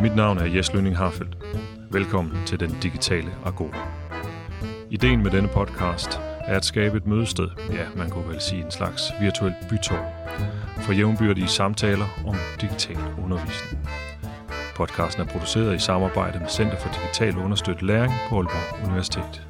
[0.00, 1.36] Mit navn er Jes Lønning Harfeldt.
[1.90, 3.88] Velkommen til Den Digitale Agora.
[4.90, 8.70] Ideen med denne podcast er at skabe et mødested, ja, man kunne vel sige en
[8.70, 10.28] slags virtuel bytår,
[10.80, 13.88] for jævnbyrdige samtaler om digital undervisning.
[14.76, 19.46] Podcasten er produceret i samarbejde med Center for Digital Understøttet Læring på Aalborg Universitet.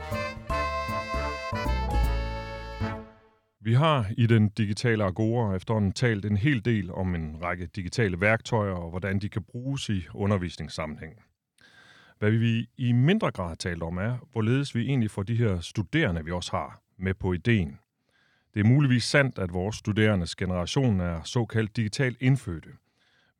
[3.73, 8.21] Vi har i den digitale Agora efterhånden talt en hel del om en række digitale
[8.21, 11.15] værktøjer og hvordan de kan bruges i undervisningssammenhæng.
[12.19, 15.61] Hvad vi i mindre grad har talt om er, hvorledes vi egentlig får de her
[15.61, 17.79] studerende, vi også har, med på ideen.
[18.55, 22.69] Det er muligvis sandt, at vores studerendes generation er såkaldt digitalt indfødte.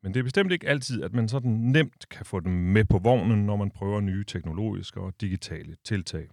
[0.03, 2.97] Men det er bestemt ikke altid, at man sådan nemt kan få dem med på
[2.97, 6.27] vognen, når man prøver nye teknologiske og digitale tiltag.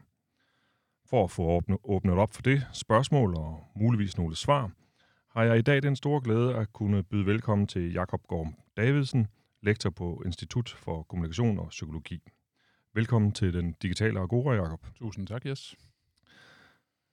[1.11, 4.71] For at få åbnet op for det spørgsmål og muligvis nogle svar,
[5.29, 9.27] har jeg i dag den store glæde at kunne byde velkommen til Jakob Gorm Davidsen,
[9.63, 12.23] lektor på Institut for Kommunikation og Psykologi.
[12.95, 14.87] Velkommen til den digitale Agora, Jakob.
[14.95, 15.77] Tusind tak, Jes.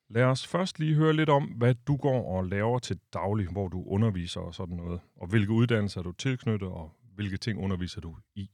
[0.09, 3.67] Lad os først lige høre lidt om, hvad du går og laver til daglig, hvor
[3.67, 8.15] du underviser og sådan noget, og hvilke uddannelser du tilknyttet, og hvilke ting underviser du
[8.35, 8.49] i.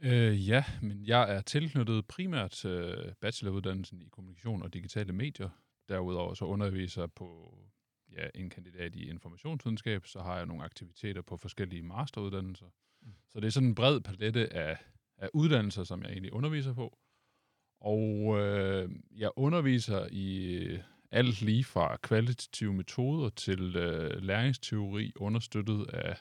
[0.00, 5.48] Øh, ja, men jeg er tilknyttet primært øh, bacheloruddannelsen i kommunikation og digitale medier.
[5.88, 7.58] Derudover så underviser jeg på
[8.12, 12.66] ja, en kandidat i informationsvidenskab, så har jeg nogle aktiviteter på forskellige masteruddannelser.
[13.02, 13.12] Mm.
[13.28, 14.78] Så det er sådan en bred palette af,
[15.18, 16.98] af uddannelser, som jeg egentlig underviser på.
[17.80, 20.78] Og øh, jeg underviser i
[21.10, 26.16] alt lige fra kvalitative metoder til øh, læringsteori, understøttet af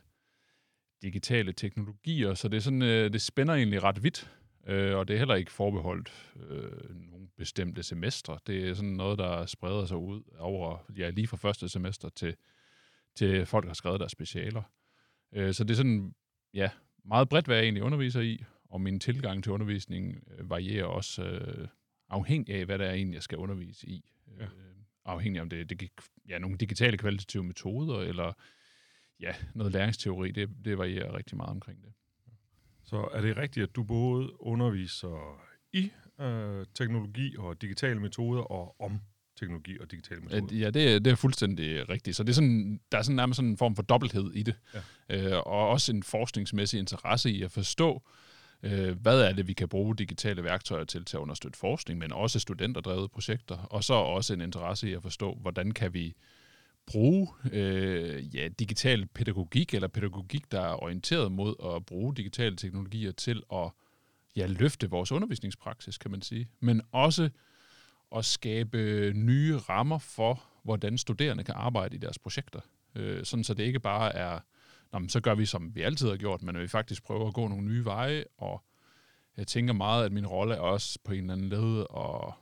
[1.03, 4.31] digitale teknologier, så det, er sådan, øh, det spænder egentlig ret vidt,
[4.67, 8.39] øh, og det er heller ikke forbeholdt øh, nogle bestemte semestre.
[8.47, 12.35] Det er sådan noget, der spreder sig ud over, ja, lige fra første semester til,
[13.15, 14.63] til folk, der har skrevet deres specialer.
[15.33, 16.13] Øh, så det er sådan,
[16.53, 16.69] ja,
[17.05, 21.23] meget bredt, hvad jeg egentlig underviser i, og min tilgang til undervisningen øh, varierer også
[21.23, 21.67] øh,
[22.09, 24.05] afhængig af, hvad det er egentlig, jeg skal undervise i.
[24.39, 24.43] Ja.
[24.43, 24.49] Øh,
[25.05, 25.89] afhængig om det, det
[26.29, 28.33] ja, nogle digitale kvalitative metoder, eller
[29.19, 31.93] ja, noget læringsteori, det, det varierer rigtig meget omkring det.
[32.83, 35.41] Så er det rigtigt, at du både underviser
[35.73, 38.99] i øh, teknologi og digitale metoder, og om
[39.39, 40.57] teknologi og digitale metoder?
[40.57, 42.15] Ja, det er, det er fuldstændig rigtigt.
[42.15, 44.55] Så det er sådan, der er sådan nærmest sådan en form for dobbelthed i det.
[45.09, 45.31] Ja.
[45.31, 48.03] Øh, og også en forskningsmæssig interesse i at forstå,
[48.63, 52.11] øh, hvad er det, vi kan bruge digitale værktøjer til til at understøtte forskning, men
[52.11, 53.57] også studenterdrevede projekter.
[53.57, 56.13] Og så også en interesse i at forstå, hvordan kan vi
[56.85, 63.11] bruge øh, ja, digital pædagogik, eller pædagogik, der er orienteret mod at bruge digitale teknologier
[63.11, 63.69] til at
[64.35, 66.47] ja, løfte vores undervisningspraksis, kan man sige.
[66.59, 67.29] Men også
[68.15, 72.59] at skabe nye rammer for, hvordan studerende kan arbejde i deres projekter.
[72.95, 74.39] Øh, sådan så det ikke bare er,
[74.93, 77.47] Nå, så gør vi, som vi altid har gjort, men vi faktisk prøver at gå
[77.47, 78.63] nogle nye veje, og
[79.37, 82.33] jeg tænker meget, at min rolle er også på en eller anden led at,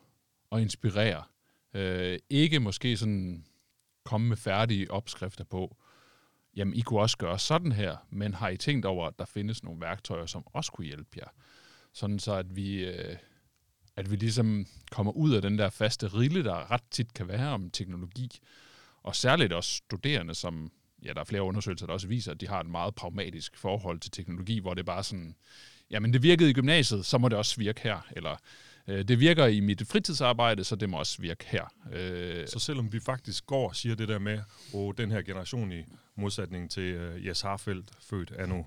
[0.51, 1.23] at inspirere.
[1.73, 3.45] Øh, ikke måske sådan
[4.03, 5.77] komme med færdige opskrifter på,
[6.55, 9.63] jamen I kunne også gøre sådan her, men har I tænkt over, at der findes
[9.63, 11.27] nogle værktøjer, som også kunne hjælpe jer?
[11.93, 13.15] Sådan så, at vi, øh,
[13.95, 17.49] at vi ligesom kommer ud af den der faste rille, der ret tit kan være
[17.49, 18.39] om teknologi,
[19.03, 20.71] og særligt også studerende, som,
[21.03, 23.99] ja, der er flere undersøgelser, der også viser, at de har et meget pragmatisk forhold
[23.99, 25.35] til teknologi, hvor det bare sådan,
[25.91, 28.35] jamen det virkede i gymnasiet, så må det også virke her, eller
[28.91, 31.73] det virker i mit fritidsarbejde, så det må også virke her.
[31.93, 34.39] Øh, så selvom vi faktisk går og siger det der med,
[34.73, 35.83] at den her generation i
[36.15, 38.59] modsætning til uh, Jes Harfeldt, født anno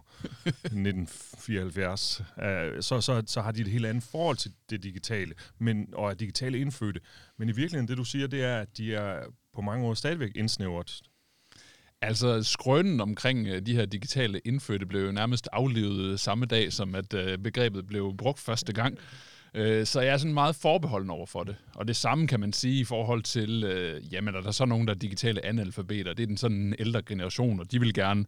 [0.47, 2.35] 1974, uh,
[2.81, 6.15] så, så, så har de et helt andet forhold til det digitale, men, og er
[6.15, 7.01] digitale indfødte.
[7.37, 9.23] Men i virkeligheden, det du siger, det er, at de er
[9.55, 11.01] på mange måder stadigvæk indsnævret
[12.01, 17.09] Altså, skrønen omkring de her digitale indfødte blev jo nærmest aflevet samme dag, som at
[17.43, 18.99] begrebet blev brugt første gang.
[19.55, 21.57] Øh, så jeg er sådan meget forbeholden over for det.
[21.75, 24.87] Og det samme kan man sige i forhold til, øh, jamen er der så nogen,
[24.87, 26.15] der er digitale analfabeter.
[26.15, 28.25] Det er den sådan ældre generation, og de vil gerne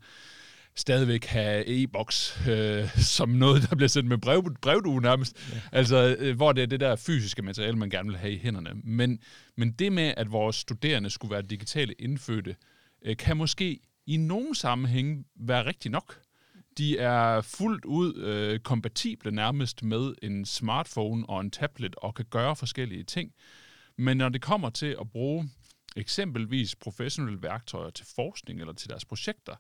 [0.76, 5.52] stadigvæk have e-boks øh, som noget, der bliver sendt med brev, brevdue nærmest.
[5.52, 5.60] Ja.
[5.72, 8.70] Altså, øh, hvor det er det der fysiske materiale, man gerne vil have i hænderne.
[8.84, 9.18] Men,
[9.56, 12.56] men det med, at vores studerende skulle være digitale indfødte,
[13.04, 16.20] øh, kan måske i nogen sammenhæng være rigtig nok.
[16.78, 22.24] De er fuldt ud øh, kompatible nærmest med en smartphone og en tablet og kan
[22.30, 23.32] gøre forskellige ting.
[23.96, 25.50] Men når det kommer til at bruge
[25.96, 29.54] eksempelvis professionelle værktøjer til forskning eller til deres projekter,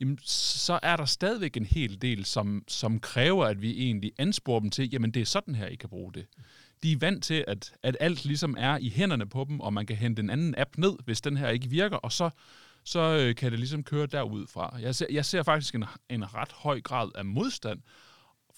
[0.00, 4.60] jamen, så er der stadigvæk en hel del, som, som kræver, at vi egentlig ansporer
[4.60, 6.26] dem til, jamen det er sådan her, I kan bruge det.
[6.82, 9.86] De er vant til, at, at alt ligesom er i hænderne på dem, og man
[9.86, 12.30] kan hente en anden app ned, hvis den her ikke virker, og så
[12.88, 14.76] så øh, kan det ligesom køre derudfra.
[14.80, 17.80] Jeg ser, jeg ser faktisk en, en ret høj grad af modstand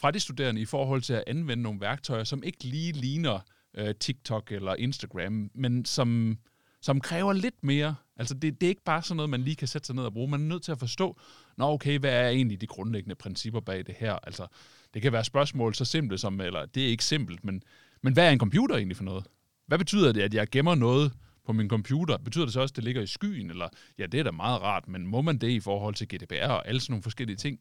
[0.00, 3.38] fra de studerende i forhold til at anvende nogle værktøjer, som ikke lige ligner
[3.74, 6.38] øh, TikTok eller Instagram, men som,
[6.82, 7.94] som kræver lidt mere.
[8.16, 10.12] Altså det, det er ikke bare sådan noget, man lige kan sætte sig ned og
[10.12, 10.30] bruge.
[10.30, 11.20] Man er nødt til at forstå,
[11.56, 14.18] nå okay, hvad er egentlig de grundlæggende principper bag det her?
[14.22, 14.46] Altså
[14.94, 17.62] det kan være spørgsmål så simple som, eller det er ikke simpelt, men,
[18.02, 19.26] men hvad er en computer egentlig for noget?
[19.66, 21.12] Hvad betyder det, at jeg gemmer noget
[21.46, 22.18] på min computer?
[22.18, 23.50] Betyder det så også, at det ligger i skyen?
[23.50, 26.50] Eller, ja, det er da meget rart, men må man det i forhold til GDPR
[26.50, 27.60] og alle sådan nogle forskellige ting?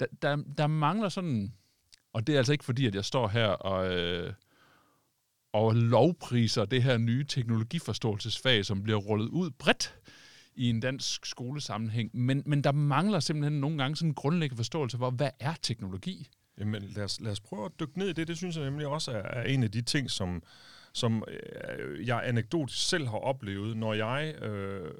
[0.00, 1.52] Der, der, der mangler sådan...
[2.12, 4.32] Og det er altså ikke fordi, at jeg står her og, øh,
[5.52, 9.94] og lovpriser det her nye teknologiforståelsesfag, som bliver rullet ud bredt
[10.54, 12.10] i en dansk skolesammenhæng.
[12.16, 16.28] Men, men der mangler simpelthen nogle gange sådan en grundlæggende forståelse for, hvad er teknologi?
[16.60, 18.28] Jamen lad os, lad os prøve at dykke ned i det.
[18.28, 20.42] Det synes jeg nemlig også er, er en af de ting, som,
[20.92, 24.90] som øh, jeg anekdotisk selv har oplevet, når jeg, øh,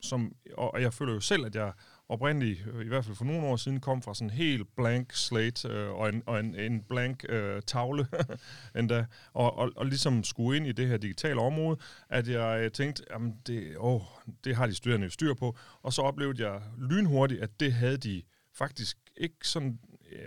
[0.00, 1.72] som, og jeg føler jo selv, at jeg
[2.08, 5.12] oprindeligt, øh, i hvert fald for nogle år siden, kom fra sådan en helt blank
[5.12, 8.06] slate øh, og, en, og en, en blank øh, tavle
[8.78, 11.78] endda, og, og, og ligesom skulle ind i det her digitale område,
[12.08, 14.00] at jeg øh, tænkte, jamen det, åh,
[14.44, 18.22] det har de studerende styr på, og så oplevede jeg lynhurtigt, at det havde de
[18.54, 19.78] faktisk ikke sådan,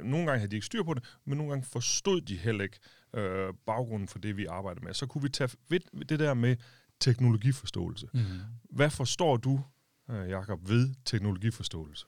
[0.04, 2.80] nogle gange havde de ikke styr på det, men nogle gange forstod de heller ikke
[3.14, 4.94] øh, baggrunden for det, vi arbejder med.
[4.94, 6.56] Så kunne vi tage ved det der med
[7.00, 8.08] teknologiforståelse.
[8.14, 8.22] Mm.
[8.70, 9.64] Hvad forstår du,
[10.10, 12.06] øh, Jakob, ved teknologiforståelse?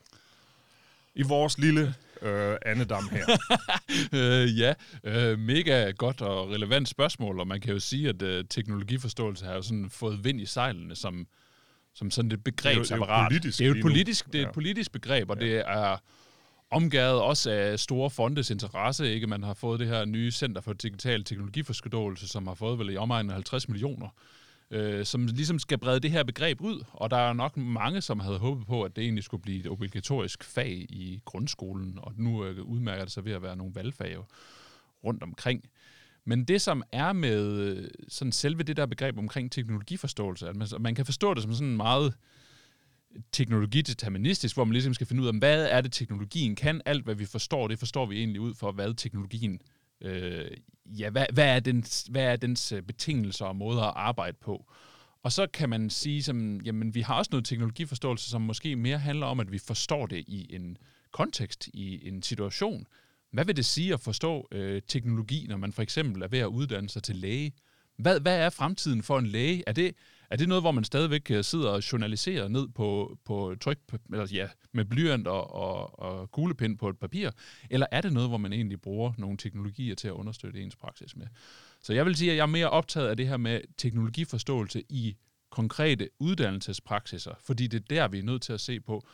[1.15, 3.25] I vores lille øh, andedam her.
[4.13, 4.73] øh, ja,
[5.03, 9.53] øh, mega godt og relevant spørgsmål, og man kan jo sige, at øh, teknologiforståelse har
[9.53, 11.27] jo sådan fået vind i sejlene som,
[11.93, 13.31] som sådan et begrebsapparat.
[13.31, 14.51] Det er jo, det er jo, det er jo et politisk, det er et ja.
[14.51, 15.45] politisk begreb, og ja.
[15.45, 15.97] det er
[16.71, 19.13] omgavet også af store fondes interesse.
[19.13, 19.27] Ikke?
[19.27, 22.97] Man har fået det her nye Center for Digital Teknologiforskydelse, som har fået vel i
[22.97, 24.07] omegnen 50 millioner,
[24.71, 26.83] øh, som ligesom skal brede det her begreb ud.
[26.93, 29.67] Og der er nok mange, som havde håbet på, at det egentlig skulle blive et
[29.67, 34.17] obligatorisk fag i grundskolen, og nu øh, udmærker det sig ved at være nogle valgfag
[35.03, 35.63] rundt omkring.
[36.25, 40.67] Men det, som er med øh, sådan selve det der begreb omkring teknologiforståelse, at man,
[40.79, 42.13] man kan forstå det som sådan meget øh,
[43.31, 46.81] teknologideterministisk, hvor man ligesom skal finde ud af, hvad er det, teknologien kan.
[46.85, 49.61] Alt, hvad vi forstår, det forstår vi egentlig ud for, hvad teknologien,
[50.01, 50.51] øh,
[50.85, 54.65] ja, hvad, hvad, er dens, hvad er dens øh, betingelser og måder at arbejde på.
[55.23, 58.97] Og så kan man sige, som, jamen, vi har også noget teknologiforståelse, som måske mere
[58.97, 60.77] handler om, at vi forstår det i en
[61.11, 62.85] kontekst, i en situation.
[63.31, 66.45] Hvad vil det sige at forstå øh, teknologi, når man for eksempel er ved at
[66.45, 67.53] uddanne sig til læge?
[67.97, 69.63] Hvad, hvad er fremtiden for en læge?
[69.67, 69.95] Er det,
[70.29, 73.79] er det noget, hvor man stadigvæk øh, sidder og journaliserer ned på, på tryk,
[74.11, 77.29] eller ja, med blyant og, og, og kuglepind på et papir?
[77.69, 81.15] Eller er det noget, hvor man egentlig bruger nogle teknologier til at understøtte ens praksis
[81.15, 81.27] med?
[81.81, 85.15] Så jeg vil sige, at jeg er mere optaget af det her med teknologiforståelse i
[85.49, 89.07] konkrete uddannelsespraksiser, fordi det er der, vi er nødt til at se på,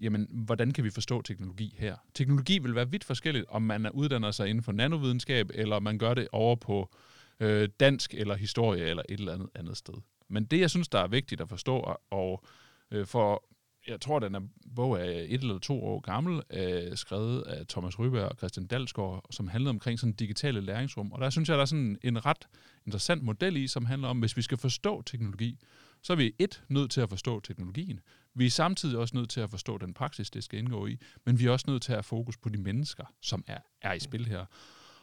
[0.00, 1.96] jamen, hvordan kan vi forstå teknologi her?
[2.14, 6.14] Teknologi vil være vidt forskelligt, om man uddanner sig inden for nanovidenskab, eller man gør
[6.14, 6.94] det over på
[7.40, 9.94] øh, dansk eller historie eller et eller andet andet sted.
[10.28, 12.44] Men det, jeg synes, der er vigtigt at forstå, og
[12.90, 13.44] øh, for
[13.86, 14.40] jeg tror, den er
[14.76, 19.26] bog er et eller to år gammel, øh, skrevet af Thomas Ryberg og Christian Dalsgaard,
[19.30, 21.12] som handlede omkring sådan digitale læringsrum.
[21.12, 22.48] Og der synes jeg, der er sådan en ret
[22.86, 25.58] interessant model i, som handler om, hvis vi skal forstå teknologi,
[26.02, 28.00] så er vi et nødt til at forstå teknologien.
[28.34, 31.38] Vi er samtidig også nødt til at forstå den praksis, det skal indgå i, men
[31.38, 33.98] vi er også nødt til at have fokus på de mennesker, som er, er i
[34.00, 34.44] spil her.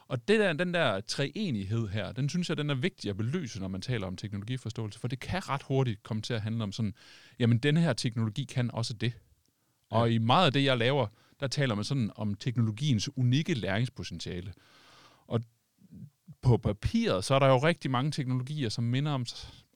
[0.08, 3.60] Og det der, den der treenighed her, den synes jeg, den er vigtig at belyse,
[3.60, 6.72] når man taler om teknologiforståelse, for det kan ret hurtigt komme til at handle om
[6.72, 6.94] sådan,
[7.40, 9.14] jamen denne her teknologi kan også det.
[9.92, 9.98] Ja.
[9.98, 11.08] Og i meget af det, jeg laver,
[11.40, 14.54] der taler man sådan om teknologiens unikke læringspotentiale.
[15.28, 15.42] Og
[16.42, 19.26] på papiret, så er der jo rigtig mange teknologier, som minder om,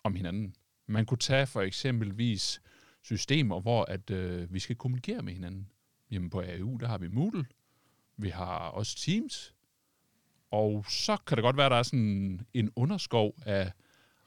[0.03, 0.55] om hinanden.
[0.87, 2.61] Man kunne tage for eksempelvis
[3.03, 5.69] systemer, hvor at, øh, vi skal kommunikere med hinanden.
[6.11, 7.45] Jamen på AU, der har vi Moodle.
[8.17, 9.53] Vi har også Teams.
[10.51, 13.71] Og så kan det godt være, at der er sådan en underskov af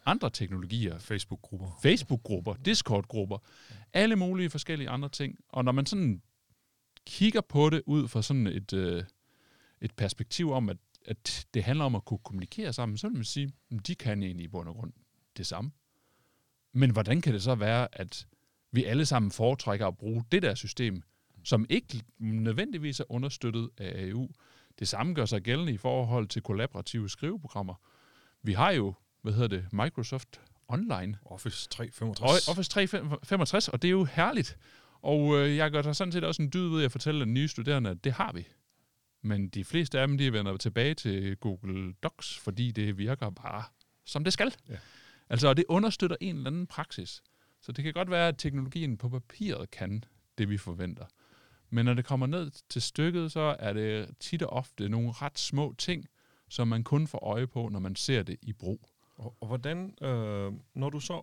[0.07, 0.99] andre teknologier.
[0.99, 1.79] Facebook-grupper.
[1.83, 3.39] Facebook-grupper, Discord-grupper,
[3.93, 5.39] alle mulige forskellige andre ting.
[5.49, 6.23] Og når man sådan
[7.07, 9.05] kigger på det ud fra sådan et, øh,
[9.81, 13.25] et perspektiv om, at, at det handler om at kunne kommunikere sammen, så vil man
[13.25, 14.93] sige, at de kan egentlig i bund og grund
[15.37, 15.71] det samme.
[16.73, 18.27] Men hvordan kan det så være, at
[18.73, 21.03] vi alle sammen foretrækker at bruge det der system,
[21.45, 24.29] som ikke nødvendigvis er understøttet af EU,
[24.81, 27.75] det samme gør sig gældende i forhold til kollaborative skriveprogrammer.
[28.43, 31.19] Vi har jo, hvad hedder det, Microsoft Online.
[31.25, 32.49] Office 365.
[32.49, 34.59] Office 365, og det er jo herligt.
[35.03, 37.49] Og øh, jeg gør der sådan set også en dyd ved at fortælle den nye
[37.49, 38.47] studerende, at det har vi.
[39.23, 43.65] Men de fleste af dem, de vender tilbage til Google Docs, fordi det virker bare,
[44.05, 44.55] som det skal.
[44.69, 44.77] Ja.
[45.29, 47.23] Altså, og det understøtter en eller anden praksis.
[47.61, 50.05] Så det kan godt være, at teknologien på papiret kan
[50.39, 51.05] det, vi forventer.
[51.71, 55.39] Men når det kommer ned til stykket, så er det tit og ofte nogle ret
[55.39, 56.05] små ting,
[56.49, 58.89] som man kun får øje på, når man ser det i brug.
[59.17, 61.23] Og, og hvordan, øh, når du så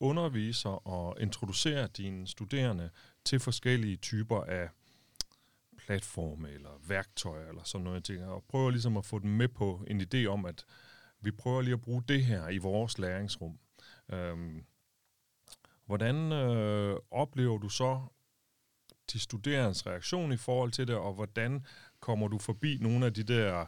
[0.00, 2.90] underviser og introducerer dine studerende
[3.24, 4.68] til forskellige typer af
[5.76, 9.84] platforme eller værktøjer eller sådan noget ting, og prøver ligesom at få dem med på
[9.86, 10.64] en idé om, at
[11.20, 13.58] vi prøver lige at bruge det her i vores læringsrum.
[14.12, 14.64] Øhm,
[15.86, 18.00] hvordan øh, oplever du så
[19.12, 21.66] de studerendes reaktion i forhold til det, og hvordan
[22.00, 23.66] kommer du forbi nogle af de der,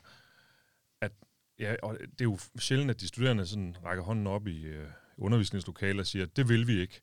[1.01, 1.13] at
[1.59, 4.89] ja, og det er jo sjældent, at de studerende sådan rækker hånden op i øh,
[5.19, 7.01] undervisningslokaler og siger, det vil vi ikke,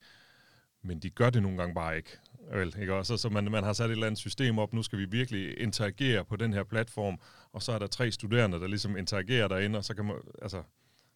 [0.81, 2.09] men de gør det nogle gange bare ikke.
[2.51, 3.17] Vel, ikke også?
[3.17, 6.25] Så man, man har sat et eller andet system op, nu skal vi virkelig interagere
[6.25, 7.19] på den her platform,
[7.51, 10.63] og så er der tre studerende, der ligesom interagerer derinde, og så kan man, altså,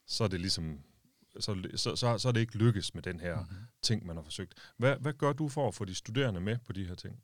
[0.06, 0.80] så er det ligesom,
[1.40, 3.58] så, så, så, så er det ikke lykkes med den her mm-hmm.
[3.82, 4.54] ting, man har forsøgt.
[4.78, 7.16] Hvad, hvad gør du for at få de studerende med på de her ting?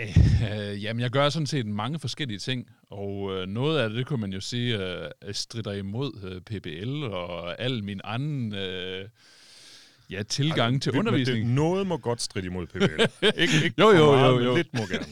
[0.00, 4.06] Øh, jamen, jeg gør sådan set mange forskellige ting, og øh, noget af det, det
[4.06, 9.08] kunne man jo sige, øh, strider imod øh, PBL og al min anden øh,
[10.10, 11.46] ja, tilgang Ej, til det, undervisning.
[11.46, 12.82] Det, noget må godt stride imod PBL.
[13.42, 14.56] ikke, ikke jo, jo, jo, jo.
[14.56, 15.06] Lidt må gerne.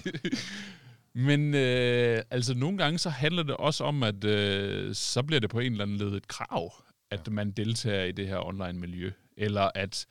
[1.29, 5.51] Men øh, altså nogle gange så handler det også om, at øh, så bliver det
[5.51, 6.73] på en eller anden led et krav,
[7.11, 7.33] at ja.
[7.33, 9.11] man deltager i det her online miljø.
[9.37, 10.07] Eller at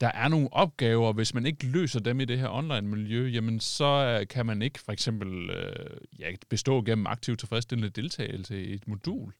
[0.00, 3.60] der er nogle opgaver, hvis man ikke løser dem i det her online miljø, jamen
[3.60, 8.74] så øh, kan man ikke for eksempel øh, ja, bestå gennem aktiv tilfredsstillende deltagelse i
[8.74, 9.32] et modul.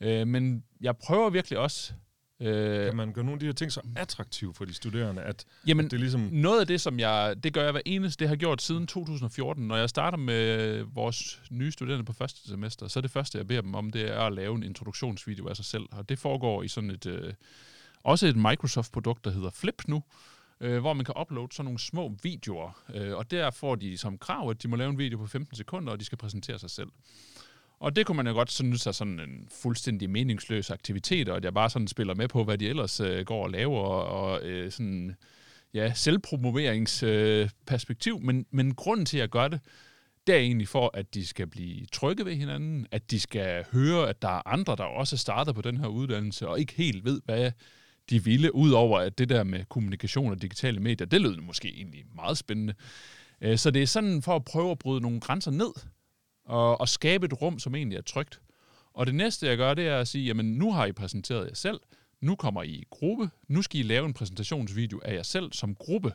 [0.00, 1.92] Øh, men jeg prøver virkelig også
[2.40, 5.44] Øh, kan man gøre nogle af de her ting så attraktive for de studerende, at,
[5.66, 6.20] jamen, at det ligesom...
[6.20, 9.68] noget af det, som jeg, det gør jeg hver eneste, det har gjort siden 2014.
[9.68, 13.46] Når jeg starter med vores nye studerende på første semester, så er det første, jeg
[13.46, 15.84] beder dem om, det er at lave en introduktionsvideo af sig selv.
[15.92, 17.32] Og det foregår i sådan et, øh,
[18.02, 20.02] også et Microsoft-produkt, der hedder Flip nu,
[20.60, 22.82] øh, hvor man kan uploade sådan nogle små videoer.
[22.94, 25.56] Øh, og der får de som krav, at de må lave en video på 15
[25.56, 26.88] sekunder, og de skal præsentere sig selv.
[27.80, 31.44] Og det kunne man jo godt synes er sådan en fuldstændig meningsløs aktivitet, og at
[31.44, 34.42] jeg bare sådan spiller med på, hvad de ellers øh, går og laver, og, og
[34.42, 35.16] øh, sådan,
[35.74, 38.14] ja, selvpromoveringsperspektiv.
[38.14, 39.60] Øh, men, men grunden til, at jeg gør det,
[40.26, 44.08] det er egentlig for, at de skal blive trygge ved hinanden, at de skal høre,
[44.08, 47.20] at der er andre, der også starter på den her uddannelse, og ikke helt ved,
[47.24, 47.52] hvad
[48.10, 52.04] de ville, udover at det der med kommunikation og digitale medier, det lød måske egentlig
[52.14, 52.74] meget spændende.
[53.40, 55.72] Øh, så det er sådan for at prøve at bryde nogle grænser ned,
[56.48, 58.40] og, og skabe et rum, som egentlig er trygt.
[58.94, 61.54] Og det næste, jeg gør, det er at sige, jamen nu har I præsenteret jer
[61.54, 61.80] selv,
[62.20, 65.74] nu kommer I i gruppe, nu skal I lave en præsentationsvideo af jer selv som
[65.74, 66.12] gruppe,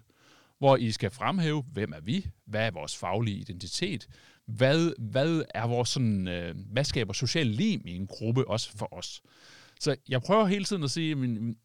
[0.57, 4.07] hvor I skal fremhæve, hvem er vi, hvad er vores faglige identitet,
[4.45, 8.93] hvad, hvad er vores sådan, øh, hvad skaber social lim i en gruppe også for
[8.93, 9.21] os.
[9.79, 11.57] Så jeg prøver hele tiden at sige, jamen,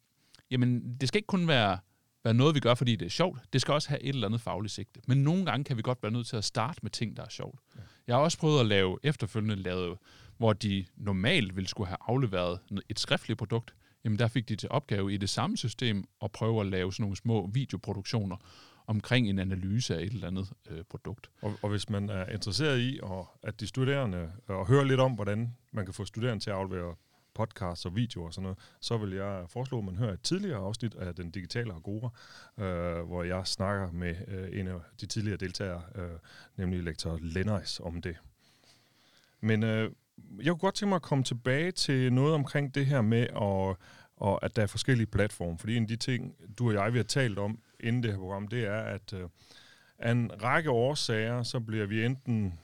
[0.51, 1.79] jamen det skal ikke kun være
[2.25, 3.41] være noget, vi gør, fordi det er sjovt.
[3.53, 5.01] Det skal også have et eller andet fagligt sigte.
[5.07, 7.29] Men nogle gange kan vi godt være nødt til at starte med ting, der er
[7.29, 7.61] sjovt.
[7.77, 7.81] Ja.
[8.09, 9.97] Jeg har også prøvet at lave efterfølgende lave,
[10.37, 13.75] hvor de normalt ville skulle have afleveret et skriftligt produkt.
[14.05, 17.03] Jamen der fik de til opgave i det samme system at prøve at lave sådan
[17.03, 18.37] nogle små videoproduktioner
[18.87, 21.31] omkring en analyse af et eller andet øh, produkt.
[21.43, 25.13] Og, og hvis man er interesseret i, og at de studerende, og hører lidt om,
[25.13, 26.95] hvordan man kan få studerende til at aflevere
[27.39, 30.59] podcasts og videoer og sådan noget, så vil jeg foreslå, at man hører et tidligere
[30.59, 32.11] afsnit af Den Digitale Agora,
[32.59, 36.19] øh, hvor jeg snakker med øh, en af de tidligere deltagere, øh,
[36.57, 38.17] nemlig lektor Lenners, om det.
[39.41, 39.91] Men øh,
[40.37, 43.77] jeg kunne godt tænke mig at komme tilbage til noget omkring det her med, at,
[44.17, 45.59] og at der er forskellige platforme.
[45.59, 48.19] Fordi en af de ting, du og jeg vi har talt om inden det her
[48.19, 49.29] program, det er, at øh,
[49.99, 52.59] af en række årsager, så bliver vi enten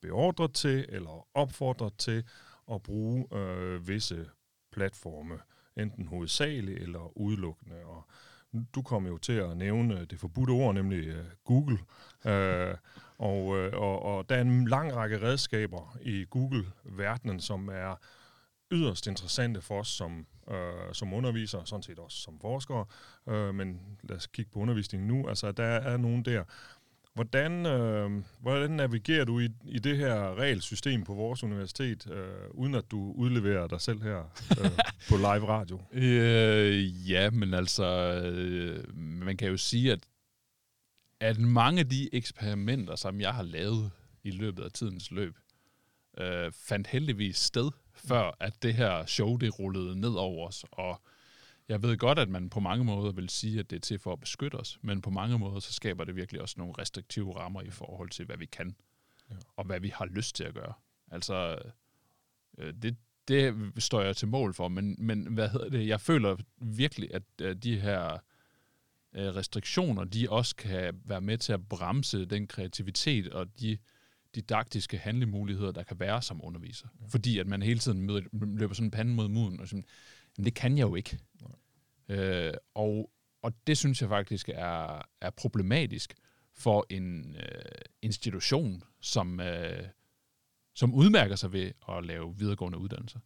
[0.00, 2.24] beordret til eller opfordret til
[2.72, 4.26] at bruge øh, visse
[4.72, 5.38] platforme,
[5.76, 7.84] enten hovedsageligt eller udelukkende.
[7.84, 8.06] Og
[8.74, 11.78] du kom jo til at nævne det forbudte ord, nemlig øh, Google.
[12.26, 12.74] Øh,
[13.18, 17.96] og, øh, og, og der er en lang række redskaber i Google-verdenen, som er
[18.72, 22.84] yderst interessante for os som, øh, som undervisere, sådan set også som forskere.
[23.28, 25.28] Øh, men lad os kigge på undervisningen nu.
[25.28, 26.44] Altså, der er nogen der,
[27.18, 32.74] Hvordan, øh, hvordan navigerer du i, i det her regelsystem på vores universitet, øh, uden
[32.74, 34.18] at du udleverer dig selv her
[34.60, 34.70] øh,
[35.08, 35.80] på live radio?
[35.92, 37.84] Øh, ja, men altså,
[38.24, 40.00] øh, man kan jo sige, at,
[41.20, 43.90] at mange af de eksperimenter, som jeg har lavet
[44.24, 45.36] i løbet af tidens løb,
[46.18, 51.02] øh, fandt heldigvis sted, før at det her show det rullede ned over os, og
[51.68, 54.12] jeg ved godt, at man på mange måder vil sige, at det er til for
[54.12, 57.62] at beskytte os, men på mange måder så skaber det virkelig også nogle restriktive rammer
[57.62, 58.76] i forhold til, hvad vi kan,
[59.30, 59.36] ja.
[59.56, 60.72] og hvad vi har lyst til at gøre.
[61.10, 61.58] Altså,
[62.58, 62.96] øh, det,
[63.28, 65.86] det står jeg til mål for, men, men hvad hedder det?
[65.86, 67.22] Jeg føler virkelig, at
[67.62, 68.18] de her
[69.14, 73.78] øh, restriktioner, de også kan være med til at bremse den kreativitet og de
[74.34, 76.88] didaktiske handlemuligheder, der kan være som underviser.
[77.00, 77.06] Ja.
[77.08, 79.84] Fordi at man hele tiden møder, løber sådan en pande mod muden, og sådan,
[80.36, 81.18] men det kan jeg jo ikke.
[82.08, 83.10] Øh, og,
[83.42, 86.14] og det synes jeg faktisk er, er problematisk
[86.54, 87.62] for en øh,
[88.02, 89.84] institution, som, øh,
[90.74, 93.20] som udmærker sig ved at lave videregående uddannelser.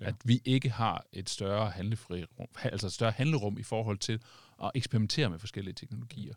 [0.00, 0.06] Ja.
[0.06, 4.22] At vi ikke har et større handlefri rum, altså et større handlerum i forhold til
[4.62, 6.34] at eksperimentere med forskellige teknologier.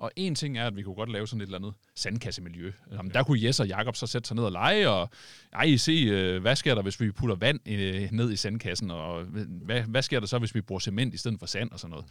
[0.00, 2.72] Og en ting er, at vi kunne godt lave sådan et eller andet sandkassemiljø.
[2.92, 5.10] Jamen, der kunne Jes og Jakob så sætte sig ned og lege, og
[5.52, 9.24] ej, se, øh, hvad sker der, hvis vi putter vand øh, ned i sandkassen, og
[9.24, 11.90] hvad, hvad sker der så, hvis vi bruger cement i stedet for sand og sådan
[11.90, 12.06] noget.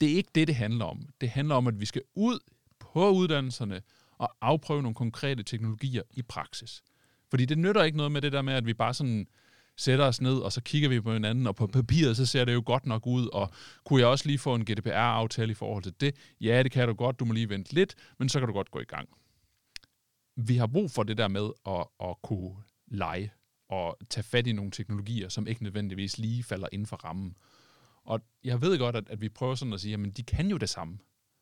[0.00, 1.08] Det er ikke det, det handler om.
[1.20, 2.38] Det handler om, at vi skal ud
[2.78, 3.82] på uddannelserne
[4.18, 6.82] og afprøve nogle konkrete teknologier i praksis.
[7.30, 9.26] Fordi det nytter ikke noget med det der med, at vi bare sådan
[9.80, 12.54] sætter os ned, og så kigger vi på hinanden, og på papiret, så ser det
[12.54, 13.50] jo godt nok ud, og
[13.84, 16.14] kunne jeg også lige få en GDPR-aftale i forhold til det?
[16.40, 18.70] Ja, det kan du godt, du må lige vente lidt, men så kan du godt
[18.70, 19.08] gå i gang.
[20.36, 22.56] Vi har brug for det der med at, at kunne
[22.86, 23.32] lege
[23.68, 27.36] og tage fat i nogle teknologier, som ikke nødvendigvis lige falder inden for rammen.
[28.04, 30.56] Og jeg ved godt, at, at vi prøver sådan at sige, at de kan jo
[30.56, 30.98] det samme.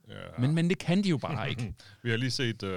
[0.08, 0.14] Ja.
[0.38, 1.74] Men, men det kan de jo bare ikke.
[2.02, 2.70] vi har lige set uh,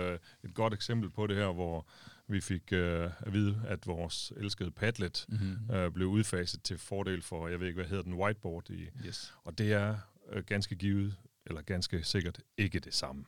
[0.43, 1.87] et godt eksempel på det her, hvor
[2.31, 5.75] vi fik øh, at vide, at vores elskede Padlet mm-hmm.
[5.75, 8.69] øh, blev udfaset til fordel for, jeg ved ikke, hvad hedder den, whiteboard.
[8.69, 9.33] I, yes.
[9.43, 9.97] Og det er
[10.31, 13.25] øh, ganske givet, eller ganske sikkert ikke det samme.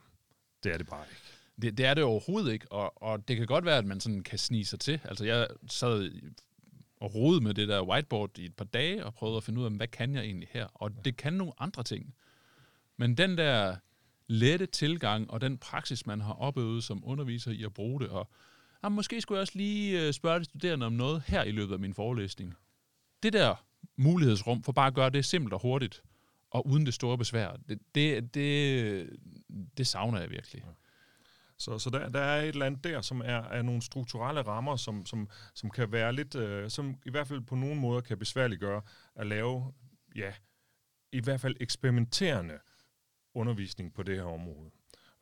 [0.64, 1.22] Det er det bare ikke.
[1.62, 4.22] Det, det er det overhovedet ikke, og, og det kan godt være, at man sådan
[4.22, 5.00] kan snige sig til.
[5.04, 6.10] Altså jeg sad
[6.96, 9.64] og rode med det der whiteboard i et par dage, og prøvede at finde ud
[9.64, 10.66] af, hvad kan jeg egentlig her?
[10.74, 12.14] Og det kan nogle andre ting.
[12.96, 13.76] Men den der
[14.26, 18.30] lette tilgang, og den praksis, man har opøvet som underviser i at bruge det, og
[18.84, 21.72] jamen, måske skulle jeg også lige øh, spørge de studerende om noget her i løbet
[21.72, 22.54] af min forelæsning.
[23.22, 23.64] Det der
[23.96, 26.02] mulighedsrum for bare at gøre det simpelt og hurtigt,
[26.50, 29.18] og uden det store besvær, det, det, det,
[29.76, 30.62] det savner jeg virkelig.
[30.64, 30.70] Ja.
[31.58, 34.76] Så, så der, der er et eller andet der, som er, er nogle strukturelle rammer,
[34.76, 38.18] som, som, som kan være lidt, øh, som i hvert fald på nogle måder kan
[38.18, 38.82] besværliggøre
[39.14, 39.72] at lave,
[40.16, 40.32] ja,
[41.12, 42.58] i hvert fald eksperimenterende
[43.34, 44.70] undervisning på det her område.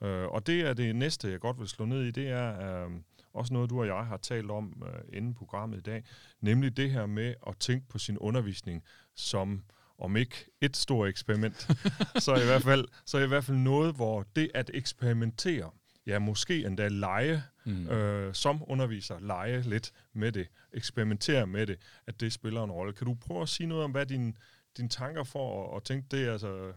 [0.02, 2.90] Øh, og det er det næste, jeg godt vil slå ned i, det er, øh,
[3.34, 6.04] også noget, du og jeg har talt om øh, inden programmet i dag,
[6.40, 8.82] nemlig det her med at tænke på sin undervisning
[9.14, 9.62] som
[9.98, 11.68] om ikke et stort eksperiment,
[12.24, 15.70] så i hvert fald så i hvert fald noget, hvor det at eksperimentere,
[16.06, 17.88] ja måske endda lege, mm.
[17.88, 22.92] øh, som underviser, lege lidt med det, eksperimentere med det, at det spiller en rolle.
[22.92, 24.36] Kan du prøve at sige noget om, hvad din,
[24.76, 26.28] dine tanker for at, at tænke det?
[26.28, 26.72] Altså...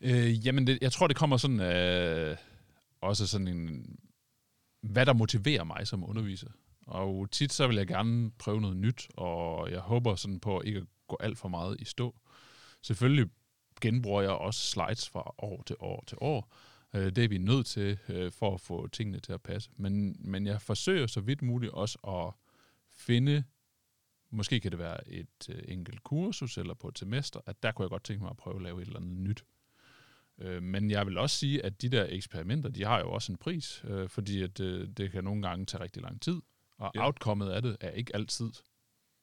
[0.00, 2.36] Øh, jamen, det, jeg tror, det kommer sådan øh,
[3.00, 3.86] også sådan en
[4.80, 6.50] hvad der motiverer mig som underviser.
[6.86, 10.78] Og tit så vil jeg gerne prøve noget nyt, og jeg håber sådan på ikke
[10.78, 12.16] at gå alt for meget i stå.
[12.82, 13.30] Selvfølgelig
[13.80, 16.54] genbruger jeg også slides fra år til år til år.
[16.94, 19.70] Øh, det er vi nødt til øh, for at få tingene til at passe.
[19.76, 22.32] Men, men jeg forsøger så vidt muligt også at
[22.90, 23.44] finde,
[24.30, 27.84] måske kan det være et øh, enkelt kursus eller på et semester, at der kunne
[27.84, 29.44] jeg godt tænke mig at prøve at lave et eller andet nyt.
[30.40, 33.38] Øh, men jeg vil også sige, at de der eksperimenter, de har jo også en
[33.38, 36.40] pris, øh, fordi at, øh, det kan nogle gange tage rigtig lang tid,
[36.78, 37.06] og ja.
[37.06, 38.50] outcomeet af det er ikke altid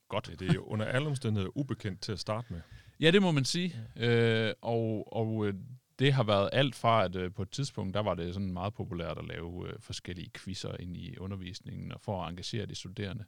[0.09, 0.29] godt.
[0.29, 2.61] Ja, det er jo under alle omstændigheder ubekendt til at starte med.
[2.99, 3.75] Ja, det må man sige.
[3.95, 4.47] Ja.
[4.47, 5.53] Øh, og og øh,
[5.99, 8.73] det har været alt fra, at øh, på et tidspunkt, der var det sådan meget
[8.73, 13.23] populært at lave øh, forskellige quizzer ind i undervisningen, og for at engagere de studerende.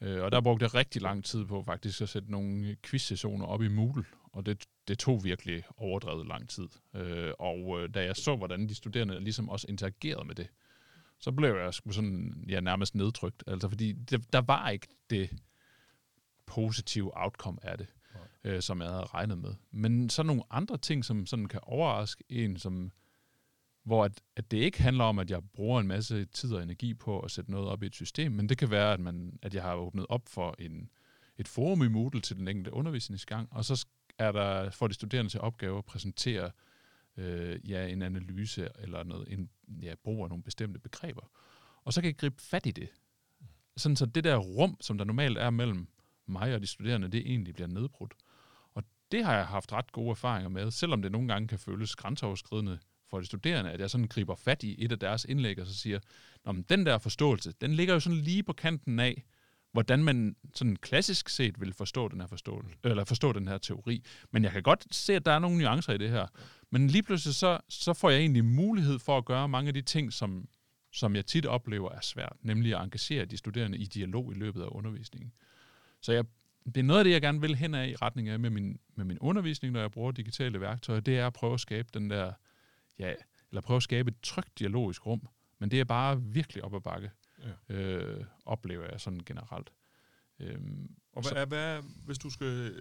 [0.00, 3.62] Øh, og der brugte jeg rigtig lang tid på faktisk at sætte nogle quiz-sessioner op
[3.62, 6.68] i Moodle, og det, det tog virkelig overdrevet lang tid.
[6.94, 10.48] Øh, og øh, da jeg så, hvordan de studerende ligesom også interagerede med det,
[11.18, 13.44] så blev jeg sgu sådan, ja, nærmest nedtrykt.
[13.46, 15.30] Altså, fordi det, der var ikke det
[16.46, 17.86] positive outcome af det,
[18.44, 19.54] øh, som jeg havde regnet med.
[19.70, 22.92] Men så nogle andre ting, som sådan kan overraske en, som
[23.84, 26.94] hvor at, at det ikke handler om, at jeg bruger en masse tid og energi
[26.94, 29.54] på at sætte noget op i et system, men det kan være, at, man, at
[29.54, 30.90] jeg har åbnet op for en,
[31.38, 33.86] et forum i Moodle til den enkelte undervisningsgang, og så
[34.22, 36.50] er der får de studerende til opgave at præsentere
[37.16, 39.50] øh, ja, en analyse eller noget, en,
[39.82, 41.30] ja, brug af nogle bestemte begreber.
[41.84, 42.88] Og så kan jeg gribe fat i det.
[43.76, 45.88] Sådan så det der rum, som der normalt er mellem
[46.26, 48.14] mig og de studerende, det egentlig bliver nedbrudt.
[48.74, 51.96] Og det har jeg haft ret gode erfaringer med, selvom det nogle gange kan føles
[51.96, 52.78] grænseoverskridende
[53.10, 55.74] for de studerende, at jeg sådan griber fat i et af deres indlæg, og så
[55.74, 55.98] siger,
[56.44, 59.24] Nå, men den der forståelse, den ligger jo sådan lige på kanten af,
[59.72, 64.04] hvordan man sådan klassisk set vil forstå den her forståelse, eller forstå den her teori.
[64.30, 66.26] Men jeg kan godt se, at der er nogle nuancer i det her.
[66.70, 69.82] Men lige pludselig så, så får jeg egentlig mulighed for at gøre mange af de
[69.82, 70.48] ting, som,
[70.92, 74.62] som jeg tit oplever er svært, nemlig at engagere de studerende i dialog i løbet
[74.62, 75.32] af undervisningen.
[76.00, 76.24] Så jeg,
[76.64, 78.78] det er noget af det, jeg gerne vil hen af i retning af med min,
[78.94, 82.10] med min undervisning, når jeg bruger digitale værktøjer, det er at prøve at skabe den
[82.10, 82.32] der,
[82.98, 83.12] ja,
[83.50, 85.28] eller prøve at skabe et trygt dialogisk rum.
[85.58, 87.10] Men det er bare virkelig op ad bakke,
[87.42, 87.74] ja.
[87.74, 89.72] øh, oplever jeg sådan generelt.
[90.40, 92.74] Øhm, og hvad, er, hvad hvis du skal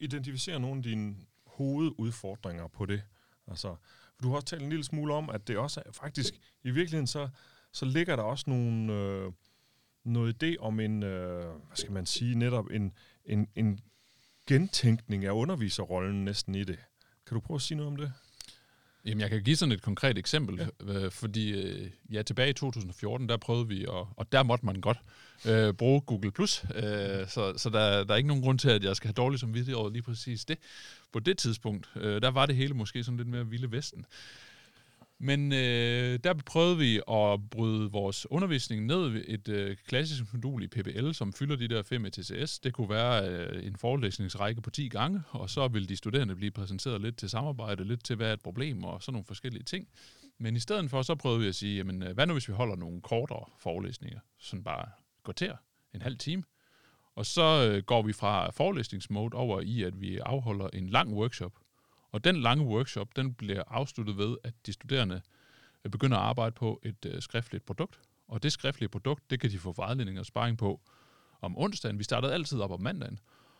[0.00, 3.02] identificere nogle af dine hovedudfordringer på det?
[3.46, 3.76] Altså,
[4.22, 7.06] du har også talt en lille smule om, at det også er faktisk, i virkeligheden
[7.06, 7.28] så,
[7.72, 9.32] så ligger der også nogle, øh,
[10.04, 12.92] noget idé om en, øh, hvad skal man sige, netop en,
[13.24, 13.80] en, en
[14.46, 16.78] gentænkning af underviserrollen næsten i det.
[17.26, 18.12] Kan du prøve at sige noget om det?
[19.04, 20.92] Jamen, jeg kan give sådan et konkret eksempel, ja.
[20.92, 24.80] øh, fordi øh, ja, tilbage i 2014, der prøvede vi, og, og der måtte man
[24.80, 24.98] godt
[25.46, 28.84] øh, bruge Google+, Plus, øh, så, så der, der er ikke nogen grund til, at
[28.84, 30.58] jeg skal have dårligt som over lige præcis det.
[31.12, 34.06] På det tidspunkt, øh, der var det hele måske sådan lidt mere vilde vesten.
[35.20, 40.62] Men øh, der prøvede vi at bryde vores undervisning ned ved et øh, klassisk modul
[40.62, 42.58] i PBL, som fylder de der fem ETCS.
[42.58, 46.50] Det kunne være øh, en forelæsningsrække på 10 gange, og så ville de studerende blive
[46.50, 49.88] præsenteret lidt til samarbejde, lidt til hvad er et problem og sådan nogle forskellige ting.
[50.38, 52.52] Men i stedet for, så prøvede vi at sige, jamen, øh, hvad nu hvis vi
[52.52, 54.88] holder nogle kortere forelæsninger, sådan bare
[55.22, 55.52] går til
[55.94, 56.42] en halv time.
[57.14, 61.52] Og så øh, går vi fra forelæsningsmode over i, at vi afholder en lang workshop,
[62.14, 65.20] og den lange workshop, den bliver afsluttet ved, at de studerende
[65.84, 68.00] øh, begynder at arbejde på et øh, skriftligt produkt.
[68.28, 70.80] Og det skriftlige produkt, det kan de få vejledning og sparring på
[71.40, 71.98] om onsdagen.
[71.98, 73.18] Vi startede altid op om mandagen.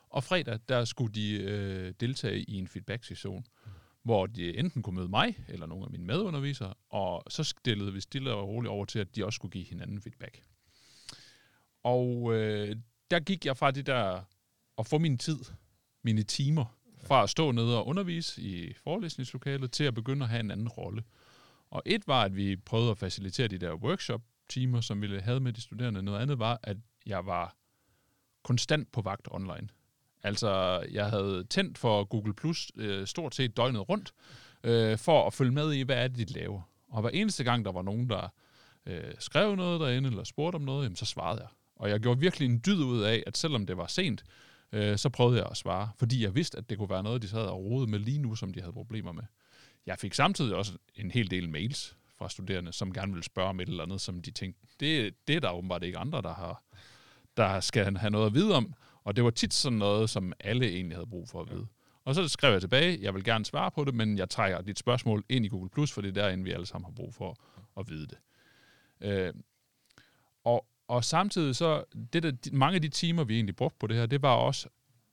[0.09, 3.71] Og fredag, der skulle de øh, deltage i en feedback-session, mm.
[4.03, 8.01] hvor de enten kunne møde mig eller nogle af mine medundervisere, og så stillede vi
[8.01, 10.43] stille og roligt over til, at de også skulle give hinanden feedback.
[11.83, 12.77] Og øh,
[13.11, 14.23] der gik jeg fra det der
[14.79, 15.39] at få min tid,
[16.03, 16.65] mine timer,
[17.07, 20.69] fra at stå nede og undervise i forelæsningslokalet til at begynde at have en anden
[20.69, 21.03] rolle.
[21.71, 25.53] Og et var, at vi prøvede at facilitere de der workshop-timer, som vi havde med
[25.53, 26.03] de studerende.
[26.03, 27.57] Noget andet var, at jeg var
[28.43, 29.69] konstant på vagt online.
[30.23, 34.13] Altså, jeg havde tændt for Google Plus øh, stort set døgnet rundt,
[34.65, 36.63] øh, for at følge med i, hvad er det, de laver.
[36.89, 38.29] Og hver eneste gang, der var nogen, der
[38.87, 41.49] øh, skrev noget derinde, eller spurgte om noget, jamen, så svarede jeg.
[41.77, 44.25] Og jeg gjorde virkelig en dyd ud af, at selvom det var sent,
[44.75, 47.29] øh, så prøvede jeg at svare, fordi jeg vidste, at det kunne være noget, de
[47.29, 49.23] sad og rode med lige nu, som de havde problemer med.
[49.87, 53.61] Jeg fik samtidig også en hel del mails fra studerende, som gerne ville spørge om
[53.61, 56.63] et eller andet, som de tænkte, det, det er der åbenbart ikke andre, der, har,
[57.37, 58.75] der skal have noget at vide om.
[59.05, 61.67] Og det var tit sådan noget, som alle egentlig havde brug for at vide.
[62.05, 64.79] Og så skrev jeg tilbage, jeg vil gerne svare på det, men jeg trækker dit
[64.79, 67.37] spørgsmål ind i Google+, Plus, for det er derinde, vi alle sammen har brug for
[67.77, 68.19] at vide det.
[69.01, 69.35] Øh,
[70.45, 73.97] og, og samtidig så, det der, mange af de timer, vi egentlig brugte på det
[73.97, 74.69] her, det var også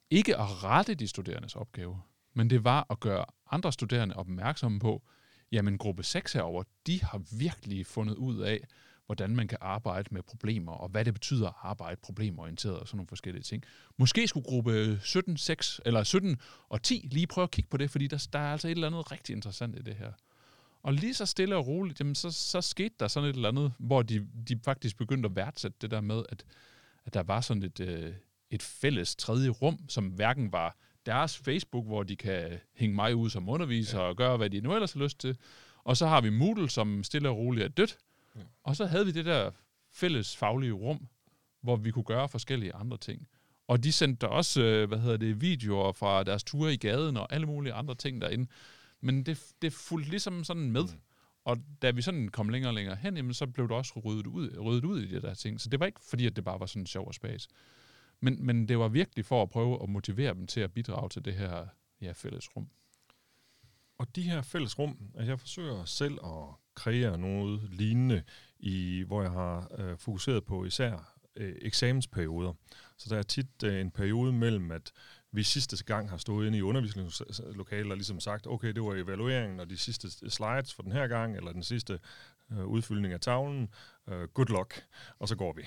[0.10, 2.01] ikke at rette de studerendes opgave,
[2.34, 5.03] men det var at gøre andre studerende opmærksomme på,
[5.51, 8.60] jamen gruppe 6 herover, de har virkelig fundet ud af,
[9.05, 12.97] hvordan man kan arbejde med problemer, og hvad det betyder at arbejde problemorienteret og sådan
[12.97, 13.63] nogle forskellige ting.
[13.97, 16.38] Måske skulle gruppe 17, 6, eller 17
[16.69, 18.88] og 10 lige prøve at kigge på det, fordi der, der er altså et eller
[18.88, 20.12] andet rigtig interessant i det her.
[20.84, 23.74] Og lige så stille og roligt, jamen så, så skete der sådan et eller andet,
[23.80, 26.46] hvor de, de faktisk begyndte at værdsætte det der med, at,
[27.06, 28.13] at der var sådan et, øh,
[28.50, 33.30] et fælles tredje rum, som hverken var deres Facebook, hvor de kan hænge mig ud
[33.30, 34.08] som underviser ja.
[34.08, 35.38] og gøre, hvad de nu ellers har lyst til.
[35.84, 37.98] Og så har vi Moodle, som stille og roligt er dødt.
[38.36, 38.41] Ja.
[38.63, 39.52] Og så havde vi det der
[39.91, 41.08] fælles faglige rum,
[41.62, 43.28] hvor vi kunne gøre forskellige andre ting.
[43.67, 47.34] Og de sendte også, øh, hvad hedder det, videoer fra deres ture i gaden og
[47.34, 48.48] alle mulige andre ting derinde.
[49.02, 50.84] Men det, det fulgte ligesom sådan med.
[50.84, 51.00] Mm.
[51.46, 54.28] Og da vi sådan kom længere og længere hen, jamen, så blev det også ryddet
[54.28, 55.62] ud, ryddet ud i de der ting.
[55.62, 57.48] Så det var ikke fordi, at det bare var sådan sjov og spas.
[58.20, 61.26] Men, men det var virkelig for at prøve at motivere dem til at bidrage til
[61.26, 61.68] det her
[62.02, 62.70] ja, fælles rum.
[63.98, 68.24] Og de her fælles rum, altså jeg forsøger selv at kreere noget lignende,
[68.60, 72.54] i, hvor jeg har øh, fokuseret på især øh, eksamensperioder.
[72.98, 74.92] Så der er tit øh, en periode mellem, at
[75.32, 79.60] vi sidste gang har stået inde i undervisningslokalet og ligesom sagt, okay, det var evalueringen
[79.60, 82.00] og de sidste slides for den her gang, eller den sidste
[82.52, 83.70] øh, udfyldning af tavlen.
[84.08, 84.84] Uh, good luck,
[85.20, 85.62] og så går vi.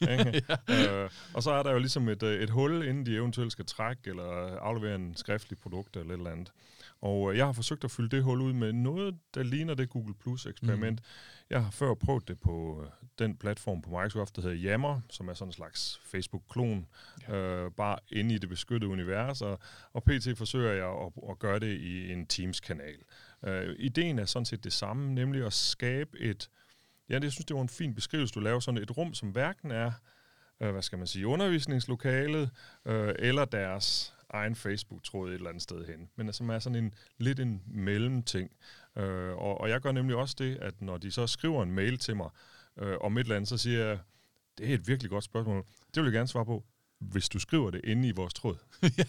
[0.06, 1.04] ja.
[1.04, 4.10] uh, og så er der jo ligesom et, et hul, inden de eventuelt skal trække
[4.10, 6.52] eller aflevere en skriftlig produkt eller et eller andet.
[7.00, 9.90] Og uh, jeg har forsøgt at fylde det hul ud med noget, der ligner det
[9.90, 11.00] Google Plus eksperiment.
[11.00, 11.06] Mm.
[11.50, 12.86] Jeg har før prøvet det på uh,
[13.18, 16.86] den platform på Microsoft, der hedder Yammer, som er sådan en slags Facebook-klon,
[17.28, 17.64] ja.
[17.64, 19.58] uh, bare inde i det beskyttede univers, og,
[19.92, 20.28] og pt.
[20.38, 22.98] forsøger jeg at, at gøre det i en Teams-kanal.
[23.42, 26.50] Uh, ideen er sådan set det samme, nemlig at skabe et,
[27.08, 29.28] ja, det, jeg synes, det var en fin beskrivelse, du laver, sådan et rum, som
[29.28, 29.92] hverken er,
[30.60, 32.50] uh, hvad skal man sige, undervisningslokalet,
[32.84, 36.94] uh, eller deres egen Facebook-tråd et eller andet sted hen, men som er sådan en
[37.18, 38.50] lidt en mellemting.
[38.96, 41.98] Uh, og, og jeg gør nemlig også det, at når de så skriver en mail
[41.98, 42.30] til mig
[42.82, 43.98] uh, om et eller andet, så siger jeg,
[44.58, 46.64] det er et virkelig godt spørgsmål, det vil jeg gerne svare på
[47.00, 48.56] hvis du skriver det inde i vores tråd.
[48.82, 49.04] ja,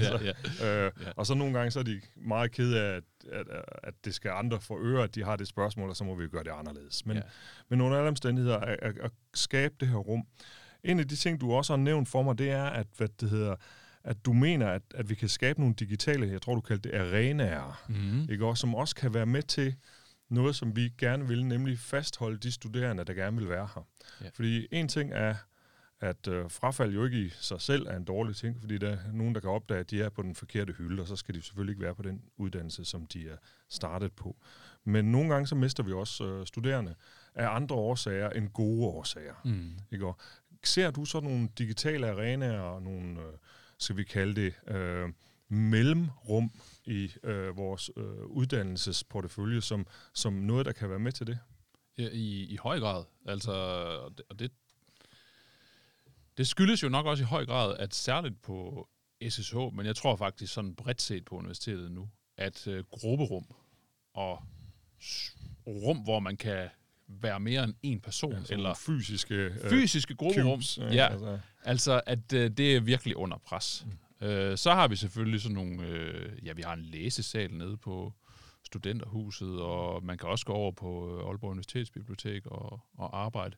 [0.00, 0.86] ja, ja.
[0.86, 0.92] Øh.
[1.16, 3.46] Og så nogle gange så er de meget kede af, at, at,
[3.82, 6.28] at det skal andre få øre, at de har det spørgsmål, og så må vi
[6.28, 7.06] gøre det anderledes.
[7.06, 7.22] Men, ja.
[7.68, 10.26] men under alle omstændigheder, at, at, at skabe det her rum.
[10.84, 13.30] En af de ting, du også har nævnt for mig, det er, at, hvad det
[13.30, 13.56] hedder,
[14.04, 16.98] at du mener, at, at vi kan skabe nogle digitale, jeg tror, du kaldte det
[16.98, 18.32] arenaer, mm.
[18.32, 18.46] ikke?
[18.46, 19.74] Også, som også kan være med til
[20.28, 23.86] noget, som vi gerne vil, nemlig fastholde de studerende, der gerne vil være her.
[24.20, 24.28] Ja.
[24.34, 25.34] Fordi en ting er,
[26.00, 29.12] at øh, frafald jo ikke i sig selv er en dårlig ting, fordi der er
[29.12, 31.42] nogen, der kan opdage, at de er på den forkerte hylde, og så skal de
[31.42, 33.36] selvfølgelig ikke være på den uddannelse, som de er
[33.68, 34.36] startet på.
[34.84, 36.94] Men nogle gange så mister vi også øh, studerende
[37.34, 39.34] af andre årsager end gode årsager.
[39.44, 39.72] Mm.
[39.92, 40.06] Ikke?
[40.06, 40.16] Og
[40.64, 43.32] ser du så nogle digitale arenaer og nogle, øh,
[43.80, 45.08] skal vi kalde det, øh,
[45.48, 46.52] mellemrum
[46.84, 51.38] i øh, vores øh, uddannelsesportefølje som, som noget, der kan være med til det?
[51.98, 53.04] Ja, i, i høj grad.
[53.26, 53.52] Altså,
[54.30, 54.52] og det,
[56.36, 58.88] det skyldes jo nok også i høj grad, at særligt på
[59.28, 63.44] SSH, men jeg tror faktisk sådan bredt set på universitetet nu, at øh, grupperum
[64.14, 64.42] og
[65.66, 66.68] rum, hvor man kan
[67.22, 71.38] være mere end en person, ja, eller fysiske, øh, fysiske grupperum, cubes, ja, ja, altså.
[71.64, 73.86] altså at øh, det er virkelig under pres.
[74.20, 74.26] Mm.
[74.26, 78.12] Øh, så har vi selvfølgelig sådan nogle, øh, ja, vi har en læsesal nede på
[78.62, 83.56] studenterhuset, og man kan også gå over på øh, Aalborg Universitetsbibliotek og, og arbejde.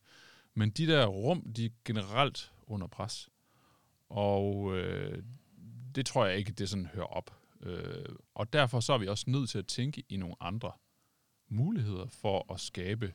[0.54, 3.28] Men de der rum, de er generelt under pres.
[4.08, 5.22] Og øh,
[5.94, 7.36] det tror jeg ikke, det sådan hører op.
[7.62, 10.72] Øh, og derfor så er vi også nødt til at tænke i nogle andre
[11.48, 13.12] muligheder for at skabe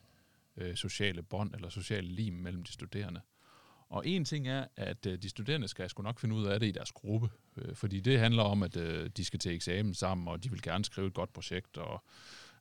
[0.58, 3.20] øh, sociale bånd eller sociale lim mellem de studerende.
[3.88, 6.66] Og en ting er, at øh, de studerende skal sgu nok finde ud af det
[6.66, 10.28] i deres gruppe, øh, fordi det handler om, at øh, de skal til eksamen sammen,
[10.28, 12.04] og de vil gerne skrive et godt projekt, og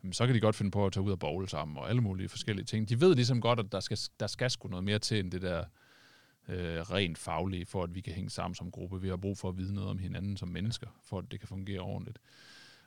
[0.03, 2.01] jamen, så kan de godt finde på at tage ud og bowl sammen, og alle
[2.01, 2.89] mulige forskellige ting.
[2.89, 5.41] De ved ligesom godt, at der skal, der skal sgu noget mere til end det
[5.41, 5.63] der
[6.47, 9.01] øh, rent faglige, for at vi kan hænge sammen som gruppe.
[9.01, 11.47] Vi har brug for at vide noget om hinanden som mennesker, for at det kan
[11.47, 12.19] fungere ordentligt.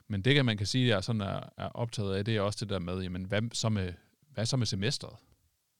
[0.08, 2.58] Men det, kan man kan sige, jeg sådan er, er optaget af, det er også
[2.60, 3.92] det der med, jamen, hvad så med,
[4.34, 5.16] hvad så med semesteret?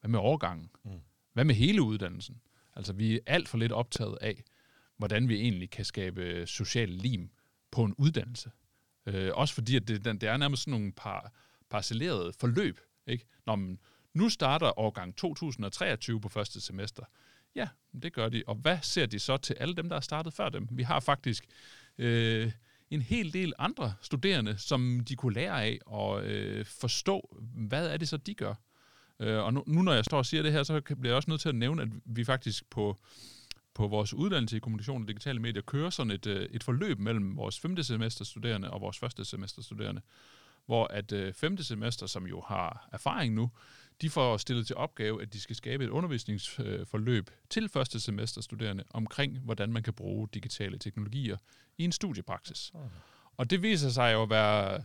[0.00, 0.70] Hvad med overgangen?
[0.84, 1.00] Mm.
[1.32, 2.40] Hvad med hele uddannelsen?
[2.76, 4.42] Altså, vi er alt for lidt optaget af,
[4.96, 7.30] hvordan vi egentlig kan skabe social lim
[7.70, 8.50] på en uddannelse.
[9.06, 11.32] Øh, også fordi, at det, det er nærmest sådan nogle par,
[11.70, 12.80] parcellerede forløb.
[13.06, 13.26] Ikke?
[13.46, 13.78] Når man,
[14.14, 17.02] nu starter årgang 2023 på første semester.
[17.54, 17.68] Ja,
[18.02, 18.42] det gør de.
[18.46, 20.68] Og hvad ser de så til alle dem, der er startet før dem?
[20.70, 21.46] Vi har faktisk
[21.98, 22.52] øh,
[22.90, 27.96] en hel del andre studerende, som de kunne lære af og øh, forstå, hvad er
[27.96, 28.54] det så, de gør.
[29.20, 31.30] Øh, og nu, nu, når jeg står og siger det her, så bliver jeg også
[31.30, 32.96] nødt til at nævne, at vi faktisk på,
[33.74, 37.36] på vores uddannelse i kommunikation og digitale medier kører sådan et, øh, et forløb mellem
[37.36, 40.00] vores femte semester studerende og vores første semester studerende,
[40.66, 43.50] hvor at øh, femte semester, som jo har erfaring nu,
[44.00, 48.84] de får stillet til opgave, at de skal skabe et undervisningsforløb til første semester studerende
[48.90, 51.36] omkring, hvordan man kan bruge digitale teknologier
[51.78, 52.72] i en studiepraksis.
[53.36, 54.84] Og det viser sig jo at være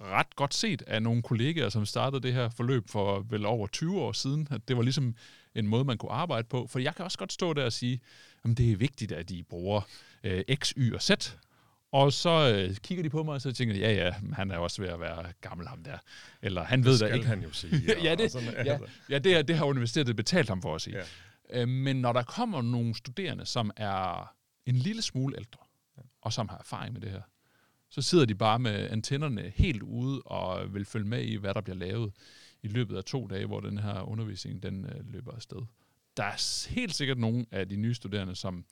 [0.00, 4.00] ret godt set af nogle kollegaer, som startede det her forløb for vel over 20
[4.00, 4.48] år siden.
[4.50, 5.14] At det var ligesom
[5.54, 6.66] en måde, man kunne arbejde på.
[6.66, 8.00] For jeg kan også godt stå der og sige,
[8.44, 9.80] at det er vigtigt, at de bruger
[10.24, 11.10] øh, X, Y og Z
[11.92, 14.58] og så øh, kigger de på mig, og så tænker de, ja, ja, han er
[14.58, 15.98] også ved at være gammel ham der.
[16.42, 17.26] Eller han ved det ikke.
[17.26, 17.82] han jo sige.
[18.04, 18.78] Ja, det, sådan, ja,
[19.10, 20.96] ja det, det har universitetet betalt ham for at sige.
[20.96, 21.62] Ja.
[21.62, 24.32] Øh, men når der kommer nogle studerende, som er
[24.66, 25.60] en lille smule ældre,
[25.96, 26.02] ja.
[26.22, 27.22] og som har erfaring med det her,
[27.90, 31.60] så sidder de bare med antennerne helt ude og vil følge med i, hvad der
[31.60, 32.12] bliver lavet
[32.62, 35.62] i løbet af to dage, hvor den her undervisning den øh, løber afsted.
[36.16, 38.64] Der er helt sikkert nogle af de nye studerende, som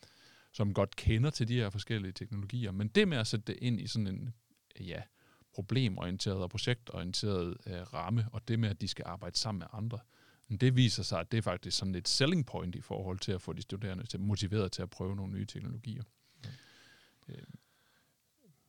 [0.57, 2.73] som godt kender til de her forskellige teknologier.
[2.73, 4.35] Men det med at sætte det ind i sådan en
[4.81, 5.03] ja,
[5.53, 9.99] problemorienteret og projektorienteret øh, ramme, og det med, at de skal arbejde sammen med andre,
[10.61, 13.43] det viser sig, at det er faktisk sådan et selling point i forhold til at
[13.43, 16.03] få de studerende til, motiveret til at prøve nogle nye teknologier.
[16.45, 16.51] Ja.
[17.35, 17.43] Øh.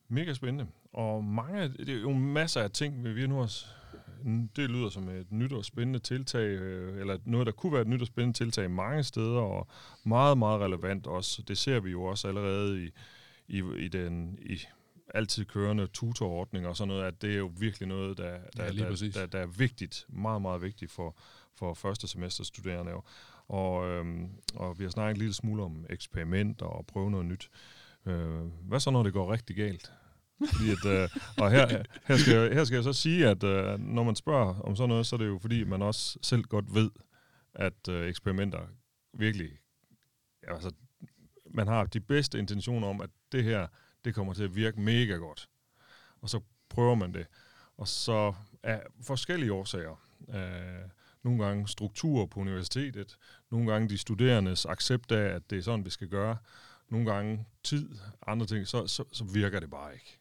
[0.08, 0.72] Mega spændende.
[0.94, 3.66] Og mange, det er jo masser af ting, vi nu også
[4.56, 7.88] det lyder som et nyt og spændende tiltag, øh, eller noget, der kunne være et
[7.88, 9.68] nyt og spændende tiltag mange steder, og
[10.04, 11.42] meget, meget relevant også.
[11.42, 12.90] Det ser vi jo også allerede i,
[13.48, 14.60] i, i den i
[15.14, 18.72] altid kørende tutorordning og sådan noget, at det er jo virkelig noget, der, der, ja,
[18.72, 21.16] der, der, der er vigtigt, meget, meget vigtigt for,
[21.56, 22.92] for første semester studerende.
[23.48, 27.50] Og, øhm, og vi har snakket en lille smule om eksperimenter og prøve noget nyt.
[28.06, 29.92] Øh, hvad så, når det går rigtig galt?
[30.54, 33.80] Fordi at, øh, og her, her, skal jeg, her skal jeg så sige, at øh,
[33.80, 36.76] når man spørger om sådan noget, så er det jo fordi, man også selv godt
[36.76, 36.90] ved,
[37.54, 38.60] at øh, eksperimenter
[39.14, 39.50] virkelig,
[40.48, 40.72] altså,
[41.46, 43.68] man har de bedste intentioner om, at det her,
[44.06, 45.50] det kommer til at virke mega godt.
[46.22, 47.26] Og så prøver man det.
[47.78, 50.02] Og så af forskellige årsager.
[50.34, 50.90] Øh,
[51.24, 53.18] nogle gange struktur på universitetet,
[53.52, 56.38] nogle gange de studerendes accept af, at det er sådan, vi skal gøre,
[56.90, 57.90] nogle gange tid,
[58.28, 60.17] andre ting, så, så, så virker det bare ikke.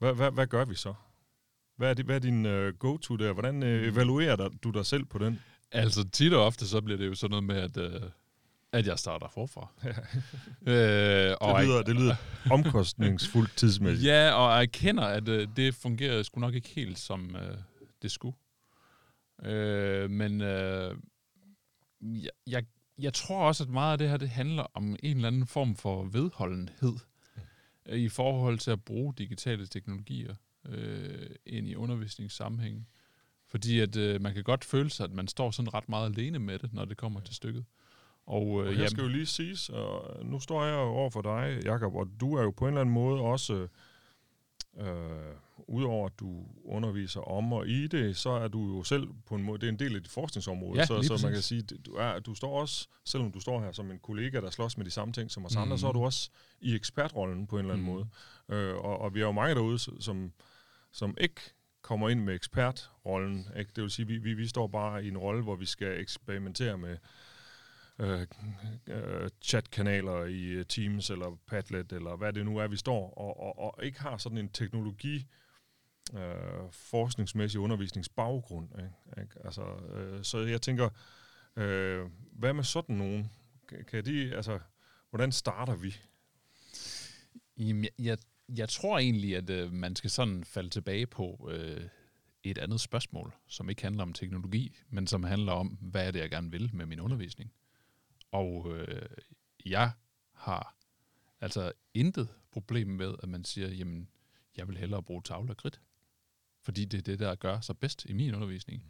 [0.00, 0.94] Hvad, hvad, hvad gør vi så?
[1.76, 3.32] Hvad er, det, hvad er din uh, go-to der?
[3.32, 5.40] Hvordan uh, evaluerer du dig selv på den?
[5.72, 8.10] Altså tit og ofte, så bliver det jo sådan noget med, at, uh,
[8.72, 9.68] at jeg starter forfra.
[10.72, 12.14] øh, og det, lyder, det lyder
[12.50, 14.06] omkostningsfuldt tidsmæssigt.
[14.08, 17.56] Ja, og jeg kender, at uh, det fungerer sgu nok ikke helt, som uh,
[18.02, 18.36] det skulle.
[19.44, 20.96] Øh, men uh,
[22.00, 22.64] jeg, jeg,
[22.98, 25.76] jeg tror også, at meget af det her, det handler om en eller anden form
[25.76, 27.09] for vedholdenhed mm.
[27.96, 30.34] I forhold til at bruge digitale teknologier
[30.68, 32.88] øh, ind i undervisningssammenhæng.
[33.46, 36.38] Fordi at øh, man kan godt føle sig, at man står sådan ret meget alene
[36.38, 37.24] med det, når det kommer ja.
[37.24, 37.64] til stykket.
[38.26, 41.60] Og, øh, og her skal jo lige siges, og nu står jeg over for dig,
[41.64, 43.68] Jakob, og du er jo på en eller anden måde også,
[44.78, 44.86] øh,
[45.68, 49.42] udover at du underviser om og i det, så er du jo selv på en
[49.42, 51.94] måde, det er en del af dit forskningsområde, ja, så, så man kan sige, du,
[51.94, 54.90] er, du står også, selvom du står her som en kollega, der slås med de
[54.90, 55.62] samme ting som os mm.
[55.62, 57.92] andre, så er du også i ekspertrollen på en eller anden mm.
[57.92, 58.06] måde.
[58.48, 60.32] Øh, og, og vi er jo mange derude, som
[60.92, 61.40] som ikke
[61.82, 63.46] kommer ind med ekspertrollen.
[63.56, 63.72] Ikke?
[63.76, 66.78] Det vil sige, vi, vi, vi står bare i en rolle, hvor vi skal eksperimentere
[66.78, 66.96] med
[67.98, 68.26] øh,
[68.86, 73.40] øh, chatkanaler i øh, Teams eller Padlet, eller hvad det nu er, vi står, og,
[73.40, 75.26] og, og ikke har sådan en teknologi
[76.14, 78.68] øh, forskningsmæssig undervisningsbaggrund.
[78.78, 79.22] Ikke?
[79.22, 79.34] Ikke?
[79.44, 79.62] Altså,
[79.94, 80.88] øh, så jeg tænker,
[81.56, 83.30] øh, hvad med sådan nogen?
[83.88, 84.58] Kan de, altså,
[85.10, 85.96] hvordan starter vi?
[87.56, 88.18] Jamen, jeg, jeg
[88.56, 91.88] jeg tror egentlig, at øh, man skal sådan falde tilbage på øh,
[92.42, 96.20] et andet spørgsmål, som ikke handler om teknologi, men som handler om, hvad er det,
[96.20, 97.52] jeg gerne vil med min undervisning.
[98.32, 99.06] Og øh,
[99.64, 99.90] jeg
[100.32, 100.76] har
[101.40, 104.08] altså intet problem med, at man siger, jamen,
[104.56, 105.80] jeg vil hellere bruge tavle og kridt.
[106.62, 108.84] Fordi det er det, der gør sig bedst i min undervisning.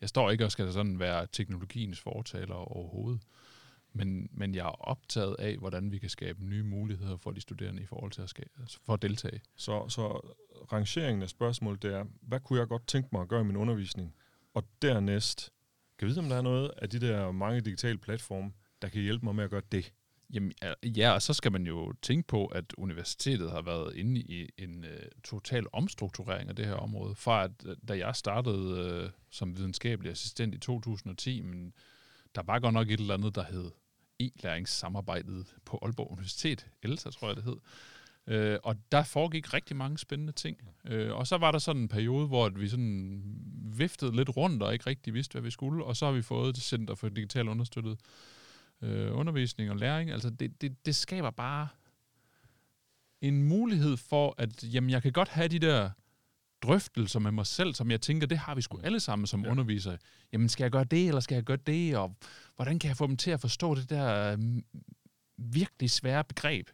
[0.00, 3.20] Jeg står ikke og skal sådan være teknologiens fortaler overhovedet.
[3.92, 7.82] Men, men jeg er optaget af, hvordan vi kan skabe nye muligheder for de studerende
[7.82, 9.40] i forhold til at, skabe, altså for at deltage.
[9.56, 10.08] Så, så
[10.72, 13.56] rangeringen af spørgsmål, det er, hvad kunne jeg godt tænke mig at gøre i min
[13.56, 14.14] undervisning?
[14.54, 15.52] Og dernæst,
[15.98, 19.02] kan vi vide, om der er noget af de der mange digitale platforme, der kan
[19.02, 19.92] hjælpe mig med at gøre det?
[20.32, 20.52] Jamen,
[20.84, 24.84] ja, og så skal man jo tænke på, at universitetet har været inde i en
[24.84, 27.14] uh, total omstrukturering af det her område.
[27.14, 31.72] Fra at, øh, da jeg startede uh, som videnskabelig assistent i 2010, men
[32.34, 33.70] der var godt nok et eller andet, der hed
[34.20, 37.56] e-læringssamarbejdet på Aalborg Universitet, ELSA tror jeg det hed.
[38.26, 40.58] Øh, og der foregik rigtig mange spændende ting.
[40.84, 43.22] Øh, og så var der sådan en periode, hvor vi sådan
[43.76, 45.84] viftede lidt rundt og ikke rigtig vidste, hvad vi skulle.
[45.84, 47.98] Og så har vi fået det Center for Digital Understøttet
[48.82, 50.10] øh, Undervisning og Læring.
[50.10, 51.68] Altså det, det, det skaber bare
[53.20, 55.90] en mulighed for, at jamen, jeg kan godt have de der
[56.62, 59.50] drøftelser med mig selv, som jeg tænker, det har vi sgu alle sammen som ja.
[59.50, 59.98] undervisere.
[60.32, 61.96] Jamen, skal jeg gøre det, eller skal jeg gøre det?
[61.96, 62.14] Og
[62.56, 64.38] hvordan kan jeg få dem til at forstå det der øh,
[65.38, 66.68] virkelig svære begreb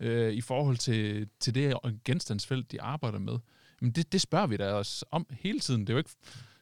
[0.00, 1.74] øh, i forhold til, til det
[2.04, 3.38] genstandsfelt, de arbejder med?
[3.80, 5.80] Jamen, det, det spørger vi da os om hele tiden.
[5.80, 6.10] Det er jo ikke...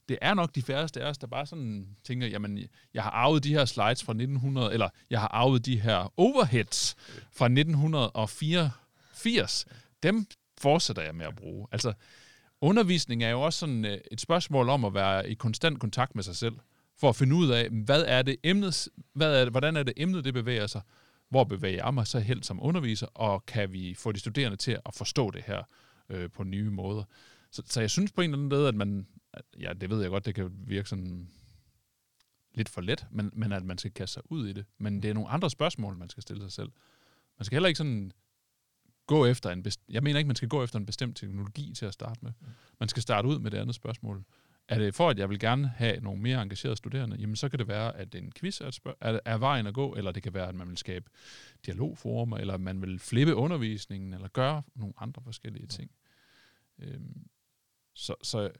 [0.08, 2.58] Det er nok de færreste af os, der bare sådan tænker, jamen,
[2.94, 6.96] jeg har arvet de her slides fra 1900, eller jeg har arvet de her overheads
[7.32, 9.66] fra 1984.
[10.02, 10.26] Dem
[10.58, 11.66] fortsætter jeg med at bruge.
[11.72, 11.92] Altså,
[12.60, 16.22] undervisning er jo også sådan øh, et spørgsmål om at være i konstant kontakt med
[16.22, 16.54] sig selv,
[16.98, 19.94] for at finde ud af, hvad er det emnet, hvad er det, hvordan er det
[19.96, 20.80] emnet, det bevæger sig,
[21.28, 24.78] hvor bevæger jeg mig så helt som underviser, og kan vi få de studerende til
[24.86, 25.62] at forstå det her
[26.10, 27.04] øh, på nye måder.
[27.50, 29.06] Så, så jeg synes på en eller anden måde, at man,
[29.60, 31.30] ja, det ved jeg godt, det kan virke sådan
[32.54, 34.64] lidt for let, men, men at man skal kaste sig ud i det.
[34.78, 36.72] Men det er nogle andre spørgsmål, man skal stille sig selv.
[37.38, 38.12] Man skal heller ikke sådan
[39.06, 41.86] gå efter en best- Jeg mener ikke, man skal gå efter en bestemt teknologi til
[41.86, 42.32] at starte med.
[42.40, 42.46] Mm.
[42.80, 44.24] Man skal starte ud med det andet spørgsmål.
[44.68, 47.58] Er det for, at jeg vil gerne have nogle mere engagerede studerende, jamen så kan
[47.58, 50.34] det være, at en quiz er, spørg- er, er vejen at gå, eller det kan
[50.34, 51.10] være, at man vil skabe
[51.66, 55.90] dialogformer, eller man vil flippe undervisningen, eller gøre nogle andre forskellige ting.
[56.78, 57.26] Øhm,
[57.94, 58.50] så, så,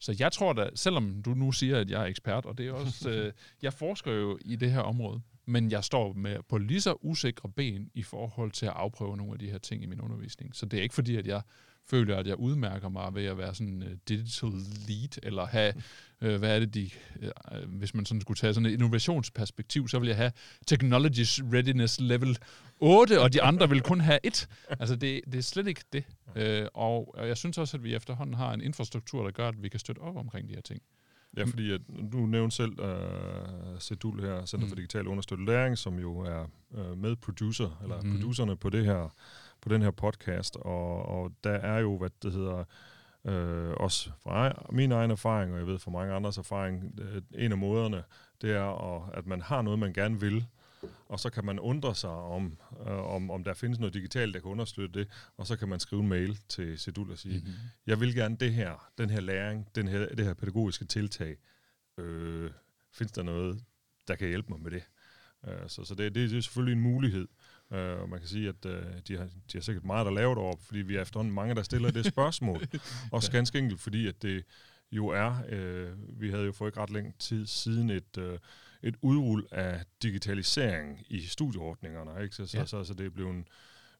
[0.00, 2.72] så jeg tror da, selvom du nu siger, at jeg er ekspert, og det er
[2.72, 3.32] også, øh,
[3.62, 7.48] jeg forsker jo i det her område, men jeg står med på lige så usikre
[7.48, 10.56] ben i forhold til at afprøve nogle af de her ting i min undervisning.
[10.56, 11.42] Så det er ikke fordi, at jeg
[11.90, 14.50] føler, at jeg udmærker mig ved at være sådan uh, digital
[14.88, 15.74] lead, eller have,
[16.20, 19.98] uh, hvad er det de, uh, hvis man sådan skulle tage sådan et innovationsperspektiv, så
[19.98, 20.32] vil jeg have
[20.66, 22.38] Technologies Readiness Level
[22.80, 24.48] 8, og de andre vil kun have et.
[24.68, 26.04] Altså, det, det er slet ikke det.
[26.26, 29.68] Uh, og jeg synes også, at vi efterhånden har en infrastruktur, der gør, at vi
[29.68, 30.82] kan støtte op omkring de her ting.
[31.36, 31.80] Ja, fordi at,
[32.12, 34.68] du nævnte selv uh, Sedul her, Center mm.
[34.68, 38.12] for Digital Understøttet Læring, som jo er uh, med producer, eller mm.
[38.12, 39.14] producerne på det her
[39.60, 42.64] på den her podcast, og, og der er jo, hvad det hedder,
[43.24, 47.52] øh, også fra min egen erfaring, og jeg ved fra mange andres erfaring, øh, en
[47.52, 48.02] af måderne,
[48.42, 50.46] det er, at man har noget, man gerne vil,
[51.08, 54.40] og så kan man undre sig om, øh, om, om der findes noget digitalt, der
[54.40, 57.54] kan understøtte det, og så kan man skrive en mail til Sedul og sige, mm-hmm.
[57.86, 61.36] jeg vil gerne det her, den her læring, den her, det her pædagogiske tiltag,
[61.98, 62.50] øh,
[62.92, 63.64] findes der noget,
[64.08, 64.82] der kan hjælpe mig med det?
[65.48, 67.28] Øh, så så det, det, det er selvfølgelig en mulighed,
[67.72, 70.34] øh, og man kan sige, at øh, de, har, de har sikkert meget at lave
[70.34, 72.66] deroppe, fordi vi er efterhånden mange, der stiller det spørgsmål,
[73.12, 74.44] også ganske enkelt, fordi at det
[74.92, 78.18] jo er, øh, vi havde jo for ikke ret længe tid siden et...
[78.18, 78.38] Øh,
[78.82, 82.22] et udrul af digitalisering i studieordningerne.
[82.22, 82.34] Ikke?
[82.34, 82.46] Så, ja.
[82.46, 83.44] så, så, så det er blevet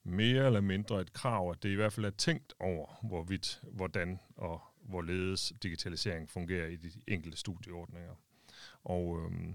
[0.04, 4.20] mere eller mindre et krav, at det i hvert fald er tænkt over, hvorvidt, hvordan
[4.36, 8.14] og hvorledes digitalisering fungerer i de enkelte studieordninger.
[8.84, 9.54] Og øhm,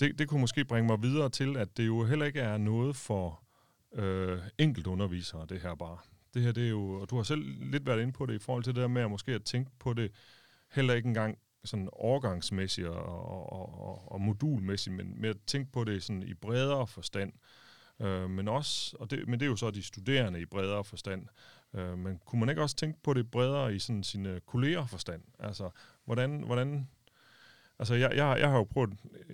[0.00, 2.96] det, det kunne måske bringe mig videre til, at det jo heller ikke er noget
[2.96, 3.42] for
[3.94, 5.98] øh, enkelte undervisere, det her bare.
[6.34, 8.38] Det her, det er jo, og du har selv lidt været inde på det i
[8.38, 10.12] forhold til det der med at måske at tænke på det
[10.72, 15.84] heller ikke engang sådan overgangsmæssigt og, og, og, og modulmæssigt, men med at tænke på
[15.84, 17.32] det sådan i bredere forstand.
[18.00, 21.26] Øh, men også, og det, men det er jo så de studerende i bredere forstand.
[21.74, 25.22] Øh, men kunne man ikke også tænke på det bredere i sådan sine kolleger forstand?
[25.38, 25.70] Altså,
[26.04, 26.88] hvordan, hvordan
[27.78, 28.90] Altså, jeg, jeg, jeg har jo prøvet,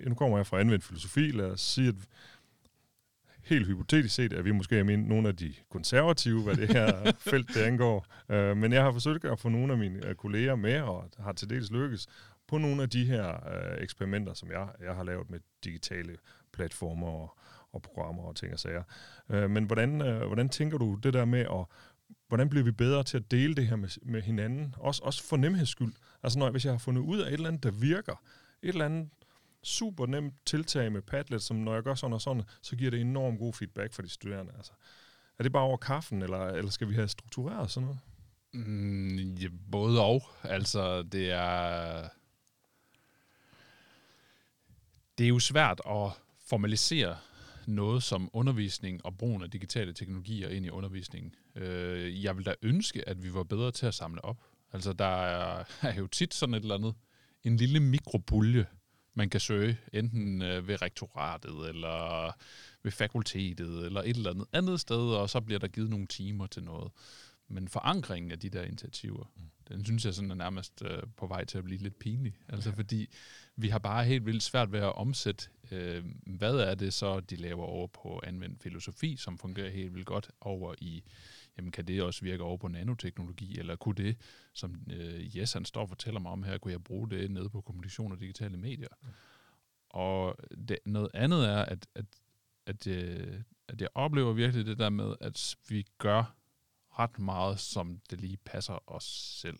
[0.07, 1.95] nu kommer jeg fra anvendt filosofi, lad os sige, at
[3.43, 7.47] helt hypotetisk set, at vi måske er nogle af de konservative, hvad det her felt
[7.47, 8.05] det angår.
[8.29, 11.31] Uh, men jeg har forsøgt at få nogle af mine uh, kolleger med, og har
[11.31, 12.07] til dels lykkes
[12.47, 16.17] på nogle af de her uh, eksperimenter, som jeg, jeg har lavet med digitale
[16.53, 17.37] platformer og,
[17.73, 18.83] og programmer og ting og sager.
[19.29, 21.65] Uh, men hvordan, uh, hvordan tænker du det der med at
[22.27, 24.75] hvordan bliver vi bedre til at dele det her med, med hinanden?
[24.77, 25.93] Også, også for nemheds skyld.
[26.23, 28.21] Altså når, hvis jeg har fundet ud af et eller andet, der virker,
[28.63, 29.09] et eller andet
[29.63, 33.01] super nemt tiltag med Padlet, som når jeg gør sådan og sådan, så giver det
[33.01, 34.53] enormt god feedback for de studerende.
[34.57, 34.71] Altså,
[35.39, 37.99] er det bare over kaffen, eller, eller skal vi have struktureret sådan noget?
[38.53, 40.23] Mm, ja, både og.
[40.43, 42.07] Altså, det er...
[45.17, 46.11] Det er jo svært at
[46.49, 47.17] formalisere
[47.67, 51.35] noget som undervisning og brugen af digitale teknologier ind i undervisningen.
[51.55, 54.37] Øh, jeg vil da ønske, at vi var bedre til at samle op.
[54.73, 56.93] Altså, der er, er jo tit sådan et eller andet,
[57.43, 58.65] en lille mikrobulje,
[59.13, 62.31] man kan søge, enten øh, ved rektoratet, eller
[62.83, 66.47] ved fakultetet, eller et eller andet andet sted, og så bliver der givet nogle timer
[66.47, 66.91] til noget.
[67.47, 69.43] Men forankringen af de der initiativer, mm.
[69.67, 72.33] den synes jeg sådan er nærmest øh, på vej til at blive lidt pinlig.
[72.49, 72.75] Altså ja.
[72.75, 73.09] fordi
[73.55, 77.35] vi har bare helt vildt svært ved at omsætte, øh, hvad er det så, de
[77.35, 81.03] laver over på anvendt filosofi, som fungerer helt vildt godt over i
[81.57, 84.17] jamen kan det også virke over på nanoteknologi, eller kunne det,
[84.53, 87.49] som øh, Jes han står og fortæller mig om her, kunne jeg bruge det nede
[87.49, 88.87] på kommunikation og digitale medier?
[89.01, 89.07] Mm.
[89.89, 90.35] Og
[90.67, 92.05] det, noget andet er, at, at,
[92.65, 96.35] at, øh, at jeg oplever virkelig det der med, at vi gør
[96.99, 99.03] ret meget, som det lige passer os
[99.41, 99.59] selv.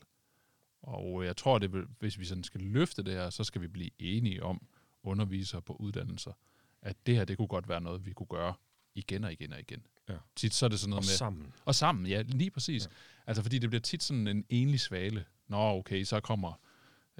[0.81, 1.69] Og jeg tror, at
[1.99, 4.67] hvis vi sådan skal løfte det her, så skal vi blive enige om,
[5.03, 6.33] undervisere på uddannelser,
[6.81, 8.53] at det her, det kunne godt være noget, vi kunne gøre
[8.95, 9.85] igen og igen og igen.
[10.09, 10.13] Ja.
[10.35, 11.17] Tit så er det sådan noget og med...
[11.17, 11.53] sammen.
[11.65, 12.85] Og sammen, ja, lige præcis.
[12.85, 12.89] Ja.
[13.27, 15.25] Altså fordi det bliver tit sådan en enlig svale.
[15.47, 16.59] Nå, okay, så kommer...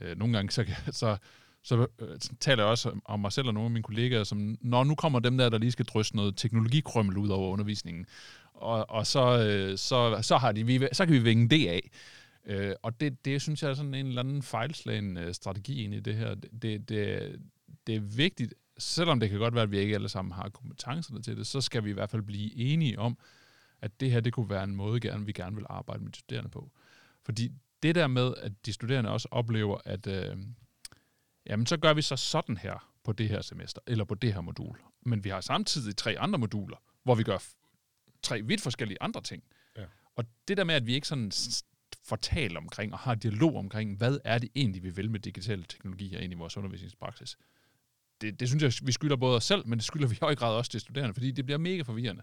[0.01, 1.17] Øh, nogle gange, så, så,
[1.63, 4.84] så øh, taler jeg også om mig selv og nogle af mine kollegaer, som, når
[4.84, 8.05] nu kommer dem der, der lige skal drysse noget teknologikrømmel ud over undervisningen,
[8.53, 11.91] og, og så, øh, så, så, har de, vi, så kan vi vinge det af.
[12.45, 15.93] Øh, og det, det synes jeg er sådan en eller anden fejlslagen øh, strategi ind
[15.93, 16.36] i det her.
[16.36, 17.39] Det, det,
[17.88, 21.21] det er vigtigt, selvom det kan godt være, at vi ikke alle sammen har kompetencerne
[21.21, 23.17] til det, så skal vi i hvert fald blive enige om,
[23.82, 26.19] at det her det kunne være en måde, gerne, vi gerne vil arbejde med de
[26.19, 26.71] studerende på.
[27.23, 27.51] Fordi
[27.84, 30.38] det der med, at de studerende også oplever, at øh,
[31.45, 34.41] jamen, så gør vi så sådan her på det her semester, eller på det her
[34.41, 34.77] modul.
[35.01, 37.38] Men vi har samtidig tre andre moduler, hvor vi gør
[38.21, 39.43] tre vidt forskellige andre ting.
[39.77, 39.86] Ja.
[40.15, 41.32] Og det der med, at vi ikke sådan
[42.03, 46.19] fortaler omkring og har dialog omkring, hvad er det egentlig, vi vil med digitale teknologier
[46.19, 47.38] ind i vores undervisningspraksis,
[48.22, 50.36] det, det synes jeg, vi skylder både os selv, men det skylder vi i høj
[50.36, 52.22] grad også til studerende, fordi det bliver mega forvirrende.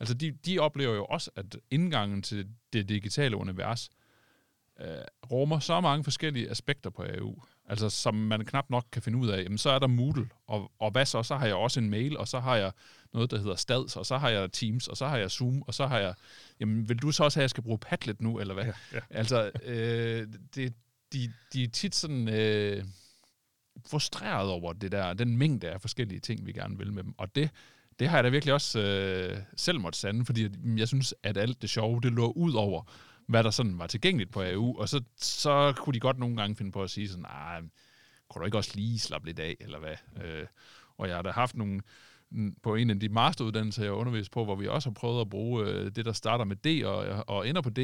[0.00, 3.90] Altså, de, de oplever jo også, at indgangen til det digitale univers
[4.80, 4.86] øh,
[5.30, 9.28] rummer så mange forskellige aspekter på AU, altså som man knap nok kan finde ud
[9.28, 9.42] af.
[9.42, 11.22] Jamen, så er der Moodle, og, og hvad så?
[11.22, 12.72] Så har jeg også en mail, og så har jeg
[13.12, 15.74] noget, der hedder Stads, og så har jeg Teams, og så har jeg Zoom, og
[15.74, 16.14] så har jeg...
[16.60, 18.64] Jamen, vil du så også have, at jeg skal bruge Padlet nu, eller hvad?
[18.64, 19.00] Ja, ja.
[19.10, 20.74] Altså, øh, det,
[21.12, 22.28] de, de er tit sådan...
[22.28, 22.84] Øh,
[23.86, 27.14] frustreret over det der, den mængde af forskellige ting, vi gerne vil med dem.
[27.18, 27.50] Og det,
[27.98, 31.36] det har jeg da virkelig også øh, selv måtte sande, fordi mm, jeg synes, at
[31.36, 32.82] alt det sjove, det lå ud over,
[33.26, 36.56] hvad der sådan var tilgængeligt på AU, og så, så kunne de godt nogle gange
[36.56, 37.60] finde på at sige sådan, nej,
[38.28, 40.24] kunne du ikke også lige slappe lidt af, eller hvad?
[40.24, 40.46] Øh,
[40.98, 41.80] og jeg har da haft nogle
[42.62, 45.64] på en af de masteruddannelser, jeg undervist på, hvor vi også har prøvet at bruge
[45.64, 47.78] øh, det, der starter med D og, og ender på D.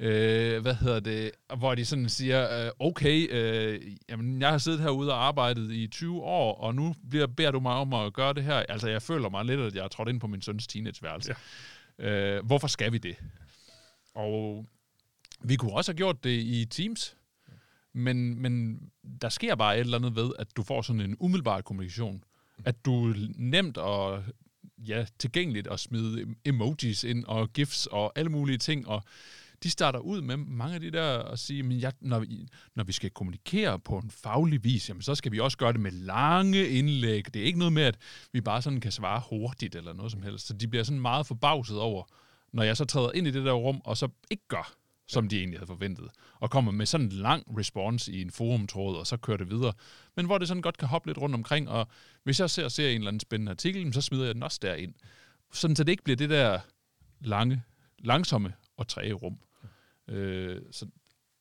[0.00, 1.30] Øh, hvad hedder det?
[1.58, 5.86] Hvor de sådan siger, øh, okay, øh, jamen, jeg har siddet herude og arbejdet i
[5.86, 8.54] 20 år, og nu bliver, beder du mig om at gøre det her.
[8.54, 11.34] Altså, jeg føler mig lidt, at jeg er trådt ind på min søns teenageværelse.
[11.98, 12.36] Ja.
[12.36, 13.16] Øh, hvorfor skal vi det?
[14.14, 14.66] Og
[15.44, 17.16] vi kunne også have gjort det i Teams,
[17.92, 18.80] men, men
[19.20, 22.24] der sker bare et eller andet ved, at du får sådan en umiddelbar kommunikation.
[22.64, 24.24] At du nemt og
[24.78, 29.02] ja, tilgængeligt at smide emojis ind og gifs og alle mulige ting, og
[29.62, 32.84] de starter ud med mange af de der at sige, men jeg, når, vi, når
[32.84, 35.90] vi skal kommunikere på en faglig vis, jamen, så skal vi også gøre det med
[35.90, 37.34] lange indlæg.
[37.34, 37.98] Det er ikke noget med, at
[38.32, 40.46] vi bare sådan kan svare hurtigt eller noget som helst.
[40.46, 42.04] Så de bliver sådan meget forbavset over,
[42.52, 44.74] når jeg så træder ind i det der rum, og så ikke gør,
[45.06, 46.08] som de egentlig havde forventet,
[46.40, 49.72] og kommer med sådan en lang response i en forumtråd, og så kører det videre.
[50.16, 51.88] Men hvor det sådan godt kan hoppe lidt rundt omkring, og
[52.22, 54.94] hvis jeg ser, ser en eller anden spændende artikel, så smider jeg den også derind.
[55.52, 56.60] Sådan så det ikke bliver det der
[57.20, 57.62] lange,
[57.98, 59.38] langsomme og træge rum.
[60.08, 60.86] Øh, så,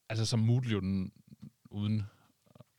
[0.09, 1.11] altså som Moodle jo den,
[1.71, 2.03] uden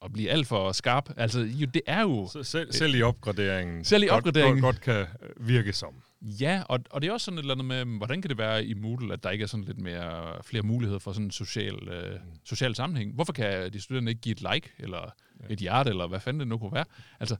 [0.05, 1.11] at blive alt for skarp.
[1.17, 2.29] Altså, jo, det er jo...
[2.43, 3.85] Selv, selv i opgraderingen.
[3.85, 4.63] Selv i opgraderingen.
[4.63, 5.95] Godt, godt, godt kan virke som.
[6.21, 8.65] Ja, og, og det er også sådan et eller andet med, hvordan kan det være
[8.65, 11.89] i Moodle, at der ikke er sådan lidt mere, flere muligheder for sådan en social,
[11.89, 12.21] øh, mm.
[12.45, 13.15] social sammenhæng?
[13.15, 15.47] Hvorfor kan de studerende ikke give et like, eller ja.
[15.53, 16.85] et hjerte, eller hvad fanden det nu kunne være?
[17.21, 17.37] Altså,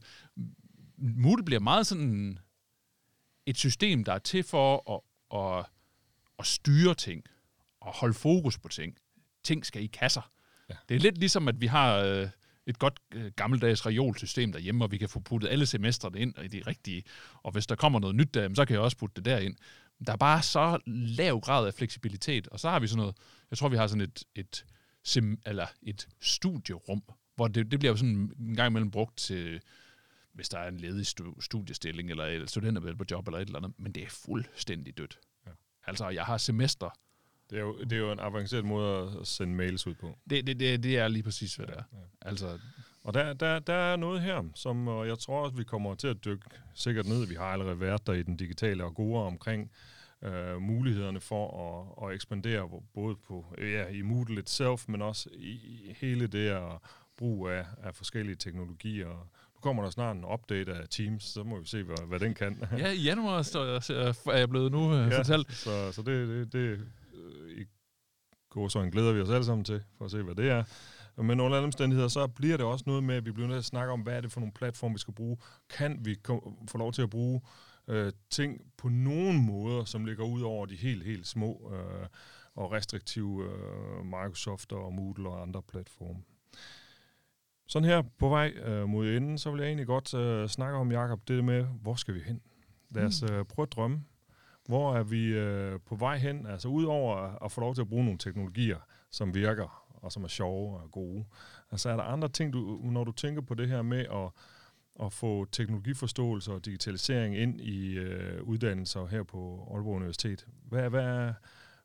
[0.97, 2.39] Moodle bliver meget sådan
[3.45, 5.01] et system, der er til for at,
[5.39, 5.65] at,
[6.39, 7.23] at styre ting,
[7.81, 8.97] og holde fokus på ting.
[9.43, 10.31] Ting skal i kasser.
[10.69, 10.75] Ja.
[10.89, 11.97] Det er lidt ligesom, at vi har...
[11.97, 12.27] Øh,
[12.67, 16.47] et godt øh, gammeldags reolsystem derhjemme, og vi kan få puttet alle semestrene ind i
[16.47, 17.03] de rigtige.
[17.43, 19.55] Og hvis der kommer noget nyt der, så kan jeg også putte det derind.
[20.07, 23.15] Der er bare så lav grad af fleksibilitet, og så har vi sådan noget,
[23.51, 24.65] jeg tror, vi har sådan et, et,
[25.03, 27.03] sim, eller et studierum,
[27.35, 29.61] hvor det, det bliver jo sådan en gang imellem brugt til,
[30.33, 31.07] hvis der er en ledig
[31.39, 35.19] studiestilling, eller et studentervalg på job, eller et eller andet, men det er fuldstændig dødt.
[35.45, 35.51] Ja.
[35.87, 36.89] Altså, jeg har semester,
[37.49, 40.17] det er, jo, det er jo en avanceret måde at sende mails ud på.
[40.29, 41.83] Det, det, det, det er lige præcis, hvad det er.
[41.93, 42.29] Ja.
[42.29, 42.59] Altså,
[43.03, 46.07] og der, der, der er noget her, som og jeg tror også, vi kommer til
[46.07, 47.27] at dykke sikkert ned.
[47.27, 49.71] Vi har allerede været der i den digitale agora omkring
[50.21, 55.49] øh, mulighederne for at, at ekspandere både på ja, i Moodle itself, men også i,
[55.49, 56.71] i hele det at
[57.17, 59.07] brug af, af forskellige teknologier.
[59.55, 62.33] Nu kommer der snart en update af Teams, så må vi se, hvad, hvad den
[62.33, 62.63] kan.
[62.77, 63.63] ja, i januar står,
[64.31, 65.53] er jeg blevet nu øh, ja, fortalt.
[65.53, 66.79] Så, så det, det, det
[68.55, 70.63] en glæder vi os alle sammen til, for at se, hvad det er.
[71.17, 73.59] Men under alle omstændigheder, så bliver det også noget med, at vi bliver nødt til
[73.59, 75.37] at snakke om, hvad er det for nogle platforme, vi skal bruge.
[75.69, 76.17] Kan vi
[76.69, 77.41] få lov til at bruge
[77.87, 82.07] øh, ting på nogen måder, som ligger ud over de helt, helt små øh,
[82.55, 86.19] og restriktive øh, Microsoft og Moodle og andre platforme.
[87.67, 90.91] Sådan her på vej øh, mod enden, så vil jeg egentlig godt øh, snakke om,
[90.91, 92.41] Jakob, det med, hvor skal vi hen?
[92.89, 93.33] Lad os mm.
[93.33, 94.03] øh, prøve at drømme.
[94.67, 96.47] Hvor er vi øh, på vej hen?
[96.47, 98.79] Altså udover at få lov til at bruge nogle teknologier,
[99.11, 101.25] som virker og som er sjove og gode.
[101.71, 104.31] Altså er der andre ting, du, når du tænker på det her med at,
[105.05, 110.47] at få teknologiforståelse og digitalisering ind i øh, uddannelser her på Aalborg Universitet?
[110.63, 111.33] Hvad, hvad,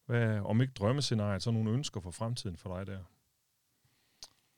[0.07, 2.99] hvad om ikke drømmescenariet, så nogle ønsker for fremtiden for dig der?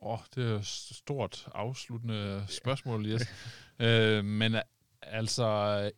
[0.00, 3.22] Åh, oh, det er et stort afsluttende spørgsmål, yes.
[3.86, 4.56] øh, men
[5.02, 5.90] altså...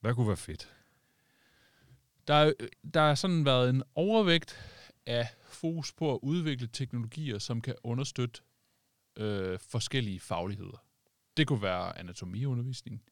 [0.00, 0.77] Hvad kunne være fedt?
[2.28, 2.52] Der,
[2.94, 4.56] der har sådan været en overvægt
[5.06, 8.42] af fokus på at udvikle teknologier, som kan understøtte
[9.16, 10.84] øh, forskellige fagligheder.
[11.36, 13.02] Det kunne være anatomiundervisning.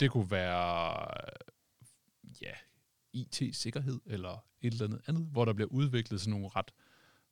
[0.00, 1.06] Det kunne være
[2.42, 2.52] ja,
[3.12, 6.70] IT-sikkerhed eller et eller andet andet, hvor der bliver udviklet sådan nogle ret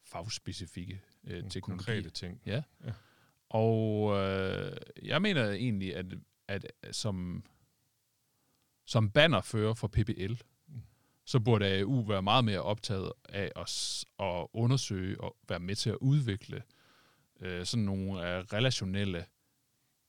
[0.03, 1.95] fagspecifikke øh, teknologier.
[1.95, 2.43] Konkrete ting.
[2.47, 2.63] Ja.
[2.85, 2.93] ja.
[3.49, 6.07] Og øh, jeg mener egentlig, at,
[6.49, 7.45] at som,
[8.87, 10.35] som bannerfører for PPL,
[11.31, 15.91] så burde AU være meget mere optaget af os at undersøge og være med til
[15.91, 16.63] at udvikle
[17.41, 19.25] øh, sådan nogle øh, relationelle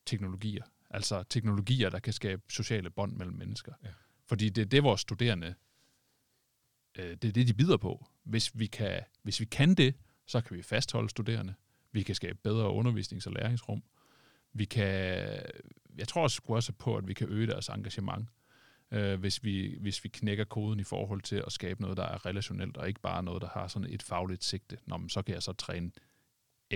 [0.05, 0.63] teknologier.
[0.89, 3.73] Altså teknologier, der kan skabe sociale bånd mellem mennesker.
[3.83, 3.89] Ja.
[4.27, 5.55] Fordi det er det, vores studerende,
[6.97, 8.07] øh, det er det, de bider på.
[8.23, 9.95] Hvis vi, kan, hvis vi kan det,
[10.25, 11.53] så kan vi fastholde studerende.
[11.91, 13.83] Vi kan skabe bedre undervisnings- og læringsrum.
[14.53, 14.85] Vi kan,
[15.97, 18.29] jeg tror også, også på, at vi kan øge deres engagement
[18.91, 22.25] øh, hvis, vi, hvis vi knækker koden i forhold til at skabe noget, der er
[22.25, 24.77] relationelt, og ikke bare noget, der har sådan et fagligt sigte.
[24.85, 25.91] Nå, men så kan jeg så træne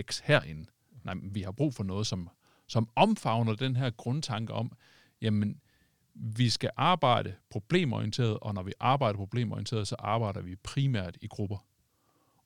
[0.01, 0.65] X herinde.
[1.03, 2.29] Nej, vi har brug for noget, som,
[2.67, 4.71] som omfavner den her grundtanke om,
[5.21, 5.61] jamen,
[6.13, 11.57] vi skal arbejde problemorienteret, og når vi arbejder problemorienteret, så arbejder vi primært i grupper.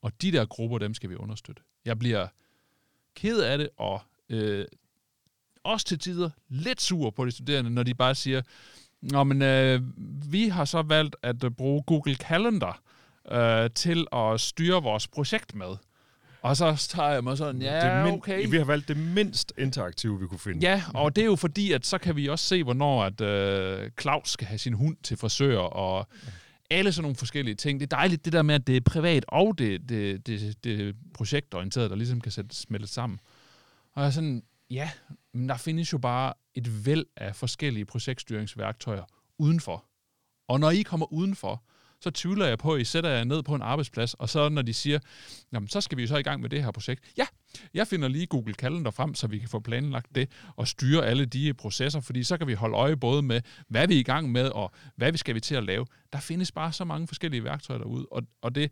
[0.01, 1.61] Og de der grupper, dem skal vi understøtte.
[1.85, 2.27] Jeg bliver
[3.15, 4.65] ked af det, og øh,
[5.63, 8.41] også til tider lidt sur på de studerende, når de bare siger,
[9.01, 9.81] Nå, men øh,
[10.31, 12.81] vi har så valgt at øh, bruge Google Calendar
[13.31, 15.75] øh, til at styre vores projekt med.
[16.41, 18.47] Og så tager jeg mig sådan, ja, det okay.
[18.49, 20.59] Vi har valgt det mindst interaktive, vi kunne finde.
[20.69, 23.91] Ja, og det er jo fordi, at så kan vi også se, hvornår at øh,
[24.01, 26.07] Claus skal have sin hund til frisør, og
[26.69, 27.79] alle sådan nogle forskellige ting.
[27.79, 30.95] Det er dejligt, det der med, at det er privat og det, det, det, det
[31.13, 33.19] projektorienteret, der ligesom kan sætte smeltet sammen.
[33.95, 34.91] Og jeg er sådan, ja,
[35.33, 39.03] men der findes jo bare et væld af forskellige projektstyringsværktøjer
[39.37, 39.85] udenfor.
[40.47, 41.63] Og når I kommer udenfor,
[42.01, 44.61] så tvivler jeg på, at I sætter jer ned på en arbejdsplads, og så når
[44.61, 44.99] de siger,
[45.51, 47.03] jamen så skal vi så i gang med det her projekt.
[47.17, 47.25] Ja,
[47.73, 51.25] jeg finder lige Google Calendar frem, så vi kan få planlagt det og styre alle
[51.25, 54.31] de processer, fordi så kan vi holde øje både med, hvad vi er i gang
[54.31, 55.85] med, og hvad vi skal vi til at lave.
[56.13, 58.71] Der findes bare så mange forskellige værktøjer derude, og, og det,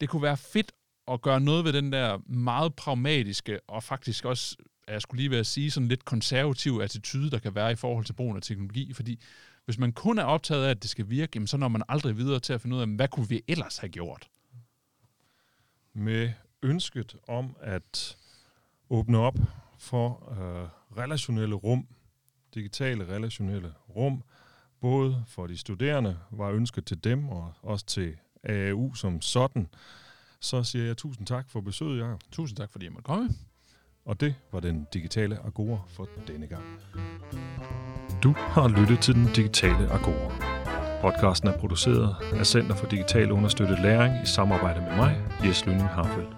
[0.00, 0.72] det kunne være fedt
[1.08, 4.56] at gøre noget ved den der meget pragmatiske, og faktisk også,
[4.92, 8.04] jeg skulle lige ved at sige, sådan lidt konservativ attitude, der kan være i forhold
[8.04, 9.20] til brugen af teknologi, fordi
[9.64, 12.16] hvis man kun er optaget af, at det skal virke, jamen, så når man aldrig
[12.16, 14.28] videre til at finde ud af, hvad kunne vi ellers have gjort?
[15.92, 16.32] Med
[16.62, 18.16] ønsket om at
[18.90, 19.38] åbne op
[19.78, 20.68] for øh,
[20.98, 21.86] relationelle rum,
[22.54, 24.22] digitale relationelle rum,
[24.80, 29.68] både for de studerende, var ønsket til dem, og også til AAU som sådan,
[30.40, 32.22] så siger jeg tusind tak for besøget, Jacob.
[32.32, 33.30] Tusind tak, fordi jeg måtte komme.
[34.08, 36.62] Og det var den digitale Agora for denne gang.
[38.22, 40.32] Du har lyttet til den digitale Agora.
[41.00, 45.88] Podcasten er produceret af Center for Digital Understøttet Læring i samarbejde med mig, Jes Lønning
[45.88, 46.36] Harfeldt.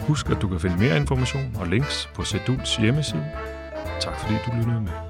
[0.00, 3.26] Husk, at du kan finde mere information og links på Seduls hjemmeside.
[4.00, 5.05] Tak fordi du lyttede med.